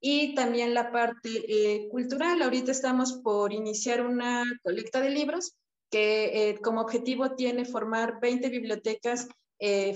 y 0.00 0.34
también 0.34 0.74
la 0.74 0.92
parte 0.92 1.28
eh, 1.48 1.88
cultural. 1.90 2.40
Ahorita 2.42 2.70
estamos 2.70 3.14
por 3.24 3.52
iniciar 3.52 4.04
una 4.06 4.44
colecta 4.62 5.00
de 5.00 5.10
libros 5.10 5.56
que 5.90 6.58
como 6.62 6.80
objetivo 6.80 7.34
tiene 7.34 7.66
formar 7.66 8.18
20 8.18 8.48
bibliotecas 8.48 9.28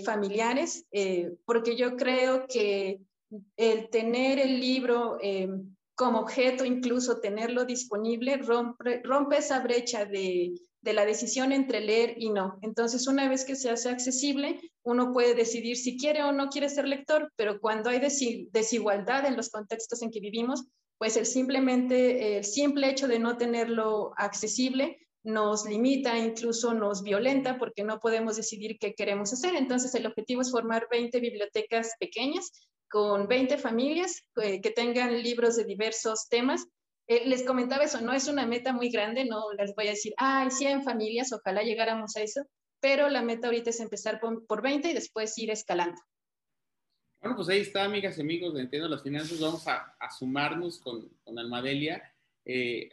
familiares, 0.04 0.84
porque 1.46 1.74
yo 1.74 1.96
creo 1.96 2.46
que 2.46 3.00
el 3.56 3.88
tener 3.88 4.38
el 4.38 4.60
libro 4.60 5.18
como 5.96 6.20
objeto, 6.20 6.64
incluso 6.64 7.20
tenerlo 7.20 7.64
disponible, 7.64 8.36
rompe, 8.36 9.00
rompe 9.02 9.38
esa 9.38 9.60
brecha 9.60 10.04
de, 10.04 10.54
de, 10.82 10.92
la 10.92 11.06
decisión 11.06 11.52
entre 11.52 11.80
leer 11.80 12.14
y 12.18 12.28
no. 12.28 12.58
Entonces, 12.60 13.08
una 13.08 13.28
vez 13.30 13.46
que 13.46 13.56
se 13.56 13.70
hace 13.70 13.88
accesible, 13.88 14.60
uno 14.84 15.10
puede 15.12 15.34
decidir 15.34 15.78
si 15.78 15.96
quiere 15.96 16.22
o 16.22 16.32
no 16.32 16.50
quiere 16.50 16.68
ser 16.68 16.86
lector, 16.86 17.32
pero 17.34 17.60
cuando 17.60 17.88
hay 17.88 17.98
desigualdad 17.98 19.24
en 19.24 19.36
los 19.36 19.48
contextos 19.48 20.02
en 20.02 20.10
que 20.10 20.20
vivimos, 20.20 20.66
pues 20.98 21.16
el, 21.16 21.24
simplemente, 21.24 22.36
el 22.36 22.44
simple 22.44 22.90
hecho 22.90 23.08
de 23.08 23.18
no 23.18 23.38
tenerlo 23.38 24.12
accesible 24.18 24.98
nos 25.24 25.66
limita, 25.66 26.18
incluso 26.18 26.74
nos 26.74 27.02
violenta 27.02 27.58
porque 27.58 27.84
no 27.84 28.00
podemos 28.00 28.36
decidir 28.36 28.76
qué 28.78 28.94
queremos 28.94 29.32
hacer. 29.32 29.56
Entonces, 29.56 29.94
el 29.94 30.06
objetivo 30.06 30.42
es 30.42 30.52
formar 30.52 30.88
20 30.90 31.18
bibliotecas 31.20 31.92
pequeñas 31.98 32.50
con 32.88 33.28
20 33.28 33.58
familias 33.58 34.24
eh, 34.42 34.60
que 34.60 34.70
tengan 34.70 35.22
libros 35.22 35.56
de 35.56 35.64
diversos 35.64 36.28
temas. 36.28 36.66
Eh, 37.08 37.26
les 37.26 37.44
comentaba 37.44 37.84
eso, 37.84 38.00
no 38.00 38.12
es 38.12 38.28
una 38.28 38.46
meta 38.46 38.72
muy 38.72 38.90
grande, 38.90 39.24
no 39.24 39.52
les 39.52 39.74
voy 39.74 39.86
a 39.86 39.90
decir, 39.90 40.12
ay, 40.16 40.50
100 40.50 40.82
familias, 40.82 41.32
ojalá 41.32 41.62
llegáramos 41.62 42.16
a 42.16 42.22
eso, 42.22 42.42
pero 42.80 43.08
la 43.08 43.22
meta 43.22 43.46
ahorita 43.46 43.70
es 43.70 43.80
empezar 43.80 44.20
por, 44.20 44.46
por 44.46 44.62
20 44.62 44.90
y 44.90 44.94
después 44.94 45.36
ir 45.38 45.50
escalando. 45.50 46.00
Bueno, 47.20 47.36
pues 47.36 47.48
ahí 47.48 47.60
está, 47.60 47.84
amigas 47.84 48.18
y 48.18 48.20
amigos 48.20 48.54
de 48.54 48.62
Entiendo 48.62 48.88
las 48.88 49.02
Finanzas. 49.02 49.40
Vamos 49.40 49.66
a, 49.66 49.96
a 49.98 50.10
sumarnos 50.10 50.78
con, 50.78 51.08
con 51.24 51.38
Almadelia, 51.38 52.14
eh, 52.44 52.90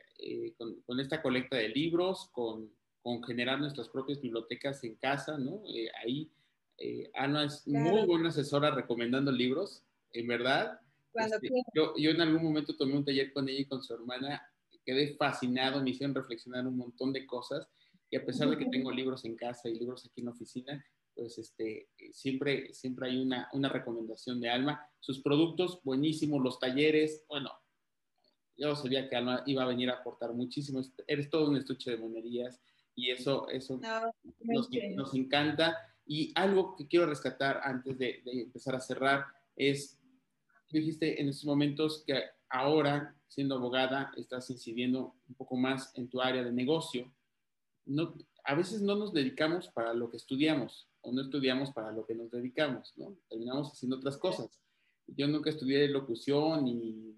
con, 0.57 0.81
con, 0.81 0.99
esta 0.99 1.21
colecta 1.21 1.57
de 1.57 1.69
libros, 1.69 2.29
con, 2.31 2.71
con, 3.01 3.23
generar 3.23 3.59
nuestras 3.59 3.89
propias 3.89 4.21
bibliotecas 4.21 4.83
en 4.83 4.95
casa, 4.95 5.37
¿no? 5.37 5.61
ahí 6.01 6.31
eh, 6.77 7.09
Ana 7.13 7.45
es 7.45 7.67
muy 7.67 8.05
buena 8.05 8.29
asesora 8.29 8.71
recomendando 8.71 9.31
libros, 9.31 9.83
en 10.11 10.27
verdad. 10.27 10.79
Este, 11.13 11.49
yo, 11.75 11.93
yo, 11.97 12.11
en 12.11 12.21
algún 12.21 12.43
momento 12.43 12.75
tomé 12.75 12.95
un 12.95 13.05
taller 13.05 13.31
con 13.31 13.47
ella 13.47 13.61
y 13.61 13.65
con 13.65 13.83
su 13.83 13.93
hermana, 13.93 14.41
quedé 14.85 15.15
fascinado, 15.15 15.81
me 15.81 15.91
hicieron 15.91 16.15
reflexionar 16.15 16.67
un 16.67 16.77
montón 16.77 17.13
de 17.13 17.25
cosas 17.25 17.67
y 18.09 18.15
a 18.15 18.25
pesar 18.25 18.49
de 18.49 18.57
que 18.57 18.65
tengo 18.65 18.91
libros 18.91 19.25
en 19.25 19.35
casa 19.35 19.69
y 19.69 19.79
libros 19.79 20.05
aquí 20.05 20.21
en 20.21 20.25
la 20.25 20.31
oficina, 20.31 20.85
pues 21.15 21.37
este, 21.37 21.89
siempre, 22.11 22.73
siempre 22.73 23.09
hay 23.09 23.17
una, 23.19 23.49
una 23.53 23.69
recomendación 23.69 24.39
de 24.39 24.49
Alma. 24.49 24.87
Sus 24.99 25.21
productos, 25.21 25.79
buenísimos, 25.83 26.41
los 26.41 26.59
talleres, 26.59 27.23
bueno, 27.27 27.51
yo 28.57 28.75
sabía 28.75 29.09
que 29.09 29.15
Alma 29.15 29.43
iba 29.45 29.63
a 29.63 29.67
venir 29.67 29.89
a 29.89 29.95
aportar 29.95 30.33
muchísimo. 30.33 30.81
Eres 31.07 31.29
todo 31.29 31.49
un 31.49 31.57
estuche 31.57 31.91
de 31.91 31.97
monerías 31.97 32.61
y 32.95 33.09
eso, 33.09 33.47
eso 33.49 33.79
nos, 34.41 34.69
nos, 34.95 35.13
encanta. 35.13 35.75
Y 36.05 36.31
algo 36.35 36.75
que 36.75 36.87
quiero 36.87 37.05
rescatar 37.05 37.61
antes 37.63 37.97
de, 37.97 38.21
empezar 38.25 38.75
a 38.75 38.79
cerrar 38.79 39.25
es, 39.55 39.99
dijiste 40.69 41.21
en 41.21 41.29
estos 41.29 41.45
momentos 41.45 42.03
que 42.05 42.21
ahora, 42.49 43.15
siendo 43.27 43.55
abogada, 43.55 44.11
estás 44.17 44.49
incidiendo 44.49 45.15
un 45.27 45.35
poco 45.35 45.55
más 45.55 45.91
en 45.97 46.09
tu 46.09 46.21
área 46.21 46.43
de 46.43 46.51
negocio. 46.51 47.11
No, 47.85 48.15
a 48.43 48.55
veces 48.55 48.81
no 48.81 48.95
nos 48.95 49.13
dedicamos 49.13 49.69
para 49.69 49.93
lo 49.93 50.09
que 50.09 50.17
estudiamos 50.17 50.87
o 51.01 51.11
no 51.11 51.21
estudiamos 51.21 51.71
para 51.71 51.91
lo 51.91 52.05
que 52.05 52.15
nos 52.15 52.31
dedicamos, 52.31 52.93
¿no? 52.95 53.17
Terminamos 53.29 53.71
haciendo 53.71 53.97
otras 53.97 54.17
cosas. 54.17 54.61
Yo 55.07 55.27
nunca 55.27 55.49
estudié 55.49 55.87
locución 55.89 56.63
ni, 56.63 57.13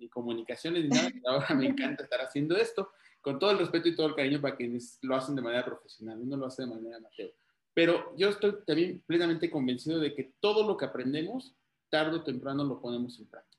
ni 0.00 0.08
comunicaciones 0.08 0.84
ni 0.84 0.88
nada, 0.88 1.10
ahora 1.26 1.54
me 1.54 1.66
encanta 1.66 2.04
estar 2.04 2.20
haciendo 2.20 2.56
esto, 2.56 2.90
con 3.20 3.38
todo 3.38 3.52
el 3.52 3.58
respeto 3.58 3.88
y 3.88 3.94
todo 3.94 4.08
el 4.08 4.14
cariño 4.14 4.40
para 4.40 4.56
quienes 4.56 4.98
lo 5.02 5.14
hacen 5.14 5.36
de 5.36 5.42
manera 5.42 5.64
profesional, 5.64 6.18
uno 6.18 6.36
lo 6.36 6.46
hace 6.46 6.62
de 6.62 6.68
manera 6.68 6.96
amateur. 6.96 7.32
Pero 7.74 8.14
yo 8.16 8.28
estoy 8.28 8.54
también 8.66 9.02
plenamente 9.06 9.50
convencido 9.50 10.00
de 10.00 10.14
que 10.14 10.34
todo 10.40 10.66
lo 10.66 10.76
que 10.76 10.86
aprendemos, 10.86 11.54
tarde 11.88 12.16
o 12.16 12.24
temprano 12.24 12.64
lo 12.64 12.80
ponemos 12.80 13.18
en 13.18 13.26
práctica. 13.26 13.50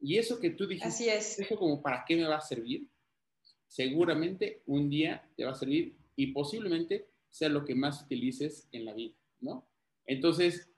Y 0.00 0.18
eso 0.18 0.38
que 0.38 0.50
tú 0.50 0.66
dijiste, 0.66 0.88
Así 0.88 1.08
es. 1.08 1.38
eso 1.38 1.56
como 1.56 1.80
para 1.80 2.04
qué 2.06 2.16
me 2.16 2.26
va 2.26 2.36
a 2.36 2.40
servir, 2.40 2.88
seguramente 3.66 4.62
un 4.66 4.90
día 4.90 5.26
te 5.36 5.44
va 5.44 5.52
a 5.52 5.56
servir 5.56 5.96
y 6.16 6.28
posiblemente 6.28 7.08
sea 7.30 7.48
lo 7.48 7.64
que 7.64 7.74
más 7.74 8.02
utilices 8.02 8.68
en 8.72 8.84
la 8.84 8.92
vida, 8.92 9.14
¿no? 9.40 9.66
Entonces, 10.06 10.68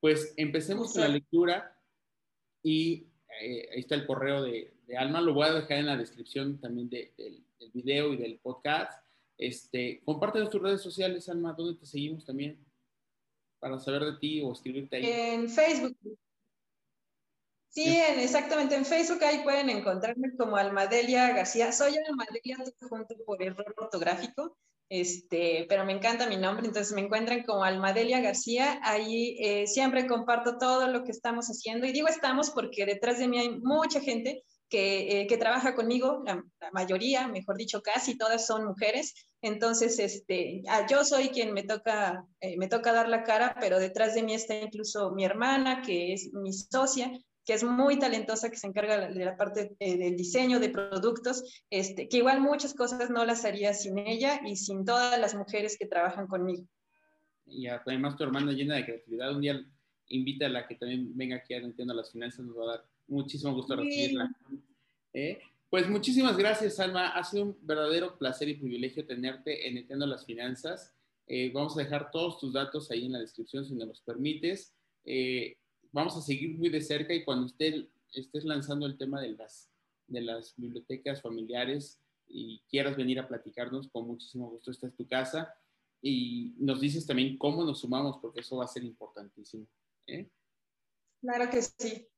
pues 0.00 0.32
empecemos 0.36 0.92
con 0.92 1.02
la 1.02 1.08
lectura 1.08 1.76
y 2.62 3.08
eh, 3.40 3.68
ahí 3.72 3.80
está 3.80 3.94
el 3.94 4.06
correo 4.06 4.42
de, 4.42 4.72
Alma, 4.96 5.20
lo 5.20 5.34
voy 5.34 5.46
a 5.46 5.52
dejar 5.52 5.78
en 5.78 5.86
la 5.86 5.98
descripción 5.98 6.58
también 6.60 6.88
del 6.88 7.44
video 7.74 8.14
y 8.14 8.16
del 8.16 8.38
podcast. 8.38 9.04
Este, 9.38 10.02
comparte 10.04 10.44
tus 10.46 10.60
redes 10.60 10.82
sociales, 10.82 11.28
Alma, 11.28 11.54
¿dónde 11.56 11.78
te 11.78 11.86
seguimos 11.86 12.26
también? 12.26 12.58
para 13.58 13.78
saber 13.78 14.04
de 14.04 14.18
ti 14.18 14.40
o 14.42 14.52
escribirte 14.52 14.96
ahí? 14.96 15.06
En 15.06 15.48
Facebook. 15.48 15.96
Sí, 17.70 18.00
exactamente. 18.16 18.74
En 18.74 18.84
Facebook 18.84 19.22
ahí 19.22 19.42
pueden 19.42 19.68
encontrarme 19.70 20.34
como 20.36 20.56
Almadelia 20.56 21.32
García. 21.32 21.72
Soy 21.72 21.94
Almadelia 22.08 22.56
junto 22.88 23.16
por 23.24 23.42
error 23.42 23.74
ortográfico, 23.76 24.56
este, 24.88 25.66
pero 25.68 25.84
me 25.84 25.92
encanta 25.92 26.26
mi 26.26 26.36
nombre, 26.36 26.66
entonces 26.66 26.94
me 26.94 27.02
encuentran 27.02 27.44
como 27.44 27.62
Almadelia 27.62 28.20
García. 28.20 28.80
Ahí 28.82 29.36
eh, 29.40 29.66
siempre 29.66 30.06
comparto 30.06 30.56
todo 30.58 30.88
lo 30.88 31.04
que 31.04 31.12
estamos 31.12 31.46
haciendo 31.48 31.86
y 31.86 31.92
digo 31.92 32.08
estamos 32.08 32.50
porque 32.50 32.86
detrás 32.86 33.18
de 33.18 33.28
mí 33.28 33.38
hay 33.38 33.50
mucha 33.60 34.00
gente 34.00 34.42
que, 34.68 35.22
eh, 35.22 35.38
trabaja 35.38 35.74
conmigo, 35.74 36.22
la, 36.24 36.42
mayoría, 36.72 37.28
mejor 37.28 37.56
dicho, 37.56 37.82
casi 37.82 38.16
todas 38.16 38.46
son 38.46 38.66
mujeres. 38.66 39.14
Entonces, 39.40 39.98
este, 39.98 40.62
ah, 40.68 40.86
yo 40.90 41.04
soy 41.04 41.28
quien 41.28 41.52
me 41.52 41.62
toca, 41.62 42.26
eh, 42.40 42.56
me 42.56 42.68
toca 42.68 42.92
dar 42.92 43.08
la 43.08 43.22
cara, 43.22 43.56
pero 43.60 43.78
detrás 43.78 44.14
de 44.14 44.22
mí 44.22 44.34
está 44.34 44.56
incluso 44.56 45.12
mi 45.12 45.24
hermana, 45.24 45.82
que 45.82 46.12
es 46.12 46.32
mi 46.32 46.52
socia, 46.52 47.12
que 47.44 47.54
es 47.54 47.64
muy 47.64 47.98
talentosa, 47.98 48.50
que 48.50 48.56
se 48.56 48.66
encarga 48.66 49.08
de 49.08 49.24
la 49.24 49.36
parte 49.36 49.74
eh, 49.78 49.96
del 49.96 50.16
diseño 50.16 50.60
de 50.60 50.70
productos, 50.70 51.64
este, 51.70 52.08
que 52.08 52.18
igual 52.18 52.40
muchas 52.40 52.74
cosas 52.74 53.10
no 53.10 53.24
las 53.24 53.44
haría 53.44 53.72
sin 53.74 53.98
ella 53.98 54.40
y 54.44 54.56
sin 54.56 54.84
todas 54.84 55.18
las 55.18 55.34
mujeres 55.34 55.78
que 55.78 55.86
trabajan 55.86 56.26
conmigo. 56.26 56.64
Y 57.46 57.66
además 57.68 58.16
tu 58.16 58.24
hermana 58.24 58.52
llena 58.52 58.74
de 58.74 58.84
creatividad, 58.84 59.34
un 59.34 59.40
día 59.40 59.64
invita 60.08 60.46
a 60.46 60.50
la 60.50 60.66
que 60.66 60.74
también 60.74 61.16
venga 61.16 61.36
aquí 61.36 61.54
a 61.54 61.58
Entiendo 61.58 61.94
las 61.94 62.12
Finanzas, 62.12 62.44
nos 62.44 62.58
va 62.58 62.64
a 62.64 62.76
dar 62.76 62.84
muchísimo 63.06 63.54
gusto 63.54 63.76
recibirla. 63.76 64.30
¿Eh? 65.14 65.38
Pues 65.70 65.86
muchísimas 65.88 66.38
gracias, 66.38 66.80
Alma. 66.80 67.08
Ha 67.08 67.22
sido 67.24 67.44
un 67.44 67.58
verdadero 67.60 68.16
placer 68.16 68.48
y 68.48 68.54
privilegio 68.54 69.06
tenerte 69.06 69.68
en 69.68 69.76
Entiendo 69.76 70.06
las 70.06 70.24
Finanzas. 70.24 70.94
Eh, 71.26 71.50
vamos 71.52 71.76
a 71.76 71.82
dejar 71.82 72.10
todos 72.10 72.40
tus 72.40 72.54
datos 72.54 72.90
ahí 72.90 73.04
en 73.04 73.12
la 73.12 73.18
descripción 73.18 73.66
si 73.66 73.74
nos 73.74 73.88
los 73.88 74.00
permites. 74.00 74.74
Eh, 75.04 75.58
vamos 75.92 76.16
a 76.16 76.22
seguir 76.22 76.56
muy 76.56 76.70
de 76.70 76.80
cerca 76.80 77.12
y 77.12 77.22
cuando 77.22 77.46
estés 77.46 78.44
lanzando 78.44 78.86
el 78.86 78.96
tema 78.96 79.20
de 79.20 79.32
las, 79.32 79.70
de 80.06 80.22
las 80.22 80.54
bibliotecas 80.56 81.20
familiares 81.20 82.00
y 82.26 82.60
quieras 82.70 82.96
venir 82.96 83.20
a 83.20 83.28
platicarnos, 83.28 83.88
con 83.88 84.06
muchísimo 84.06 84.48
gusto, 84.48 84.70
esta 84.70 84.86
es 84.86 84.96
tu 84.96 85.06
casa. 85.06 85.54
Y 86.00 86.54
nos 86.58 86.80
dices 86.80 87.06
también 87.06 87.36
cómo 87.36 87.62
nos 87.62 87.80
sumamos, 87.80 88.16
porque 88.22 88.40
eso 88.40 88.56
va 88.56 88.64
a 88.64 88.68
ser 88.68 88.84
importantísimo. 88.84 89.66
Claro 91.20 91.50
que 91.50 91.60
sí. 91.60 92.08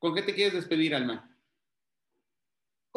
¿Con 0.00 0.16
qué 0.16 0.22
te 0.22 0.34
quieres 0.34 0.54
despedir, 0.54 0.96
Alma? 0.96 1.37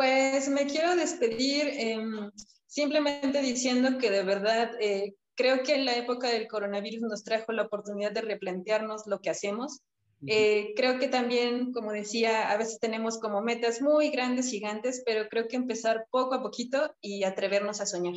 Pues 0.02 0.50
me 0.50 0.66
quiero 0.66 0.96
despedir 0.96 1.68
em, 1.78 2.32
simplemente 2.66 3.40
diciendo 3.40 4.00
que 4.00 4.10
de 4.10 4.24
verdad 4.24 4.72
eh, 4.80 5.14
creo 5.36 5.62
que 5.62 5.76
en 5.76 5.86
la 5.86 5.96
época 5.96 6.28
del 6.28 6.48
coronavirus 6.48 7.02
nos 7.02 7.24
trajo 7.24 7.52
la 7.52 7.62
oportunidad 7.62 8.12
de 8.12 8.22
replantearnos 8.22 9.06
lo 9.06 9.20
que 9.20 9.30
hacemos. 9.30 9.82
Eh, 10.26 10.74
creo 10.76 10.98
que 10.98 11.08
también, 11.08 11.72
como 11.72 11.92
decía, 11.92 12.50
a 12.50 12.58
veces 12.58 12.80
tenemos 12.80 13.20
como 13.20 13.44
metas 13.44 13.80
muy 13.80 14.10
grandes, 14.10 14.50
gigantes, 14.50 15.04
pero 15.06 15.30
creo 15.30 15.48
que 15.48 15.56
empezar 15.56 16.08
poco 16.10 16.34
a 16.34 16.42
poquito 16.42 16.96
y 17.00 17.24
atrevernos 17.24 17.80
a 17.80 17.86
soñar. 17.86 18.16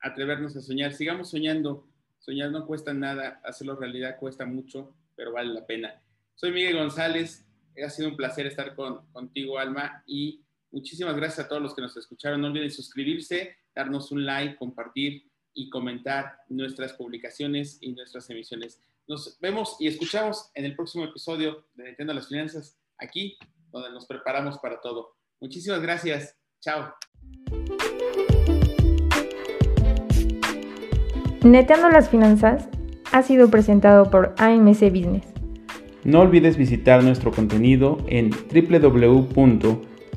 Atrevernos 0.00 0.56
a 0.56 0.62
soñar, 0.62 0.94
sigamos 0.94 1.30
soñando. 1.30 1.86
Soñar 2.18 2.50
no 2.50 2.66
cuesta 2.66 2.92
nada, 2.92 3.40
hacerlo 3.44 3.76
realidad 3.76 4.18
cuesta 4.18 4.46
mucho, 4.46 4.96
pero 5.14 5.30
vale 5.30 5.54
la 5.54 5.64
pena. 5.64 6.02
Soy 6.34 6.50
Miguel 6.50 6.78
González, 6.78 7.44
ha 7.80 7.88
sido 7.88 8.08
un 8.08 8.16
placer 8.16 8.48
estar 8.48 8.74
con, 8.74 9.06
contigo, 9.12 9.60
Alma, 9.60 10.02
y 10.08 10.42
muchísimas 10.72 11.14
gracias 11.14 11.46
a 11.46 11.48
todos 11.48 11.62
los 11.62 11.74
que 11.74 11.82
nos 11.82 11.96
escucharon. 11.96 12.40
No 12.40 12.48
olviden 12.48 12.70
suscribirse, 12.70 13.56
darnos 13.74 14.10
un 14.10 14.24
like, 14.26 14.56
compartir 14.56 15.30
y 15.54 15.68
comentar 15.70 16.38
nuestras 16.48 16.94
publicaciones 16.94 17.78
y 17.80 17.92
nuestras 17.92 18.28
emisiones. 18.30 18.80
Nos 19.06 19.38
vemos 19.40 19.76
y 19.78 19.86
escuchamos 19.86 20.50
en 20.54 20.64
el 20.64 20.74
próximo 20.74 21.04
episodio 21.04 21.66
de 21.74 21.84
Nintendo 21.84 22.14
las 22.14 22.28
Finanzas, 22.28 22.78
aquí 22.98 23.36
donde 23.70 23.90
nos 23.90 24.06
preparamos 24.06 24.58
para 24.58 24.80
todo. 24.80 25.16
Muchísimas 25.40 25.82
gracias. 25.82 26.36
Chao. 26.60 26.94
Neteando 31.42 31.90
las 31.90 32.08
Finanzas 32.08 32.68
ha 33.10 33.22
sido 33.22 33.50
presentado 33.50 34.10
por 34.10 34.34
AMC 34.38 34.90
Business. 34.90 35.26
No 36.04 36.20
olvides 36.20 36.56
visitar 36.56 37.02
nuestro 37.02 37.30
contenido 37.30 37.98
en 38.08 38.30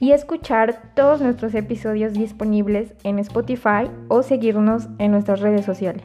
y 0.00 0.12
escuchar 0.12 0.94
todos 0.94 1.20
nuestros 1.20 1.54
episodios 1.54 2.12
disponibles 2.12 2.94
en 3.04 3.18
Spotify 3.18 3.90
o 4.08 4.22
seguirnos 4.22 4.88
en 4.98 5.12
nuestras 5.12 5.40
redes 5.40 5.64
sociales. 5.64 6.04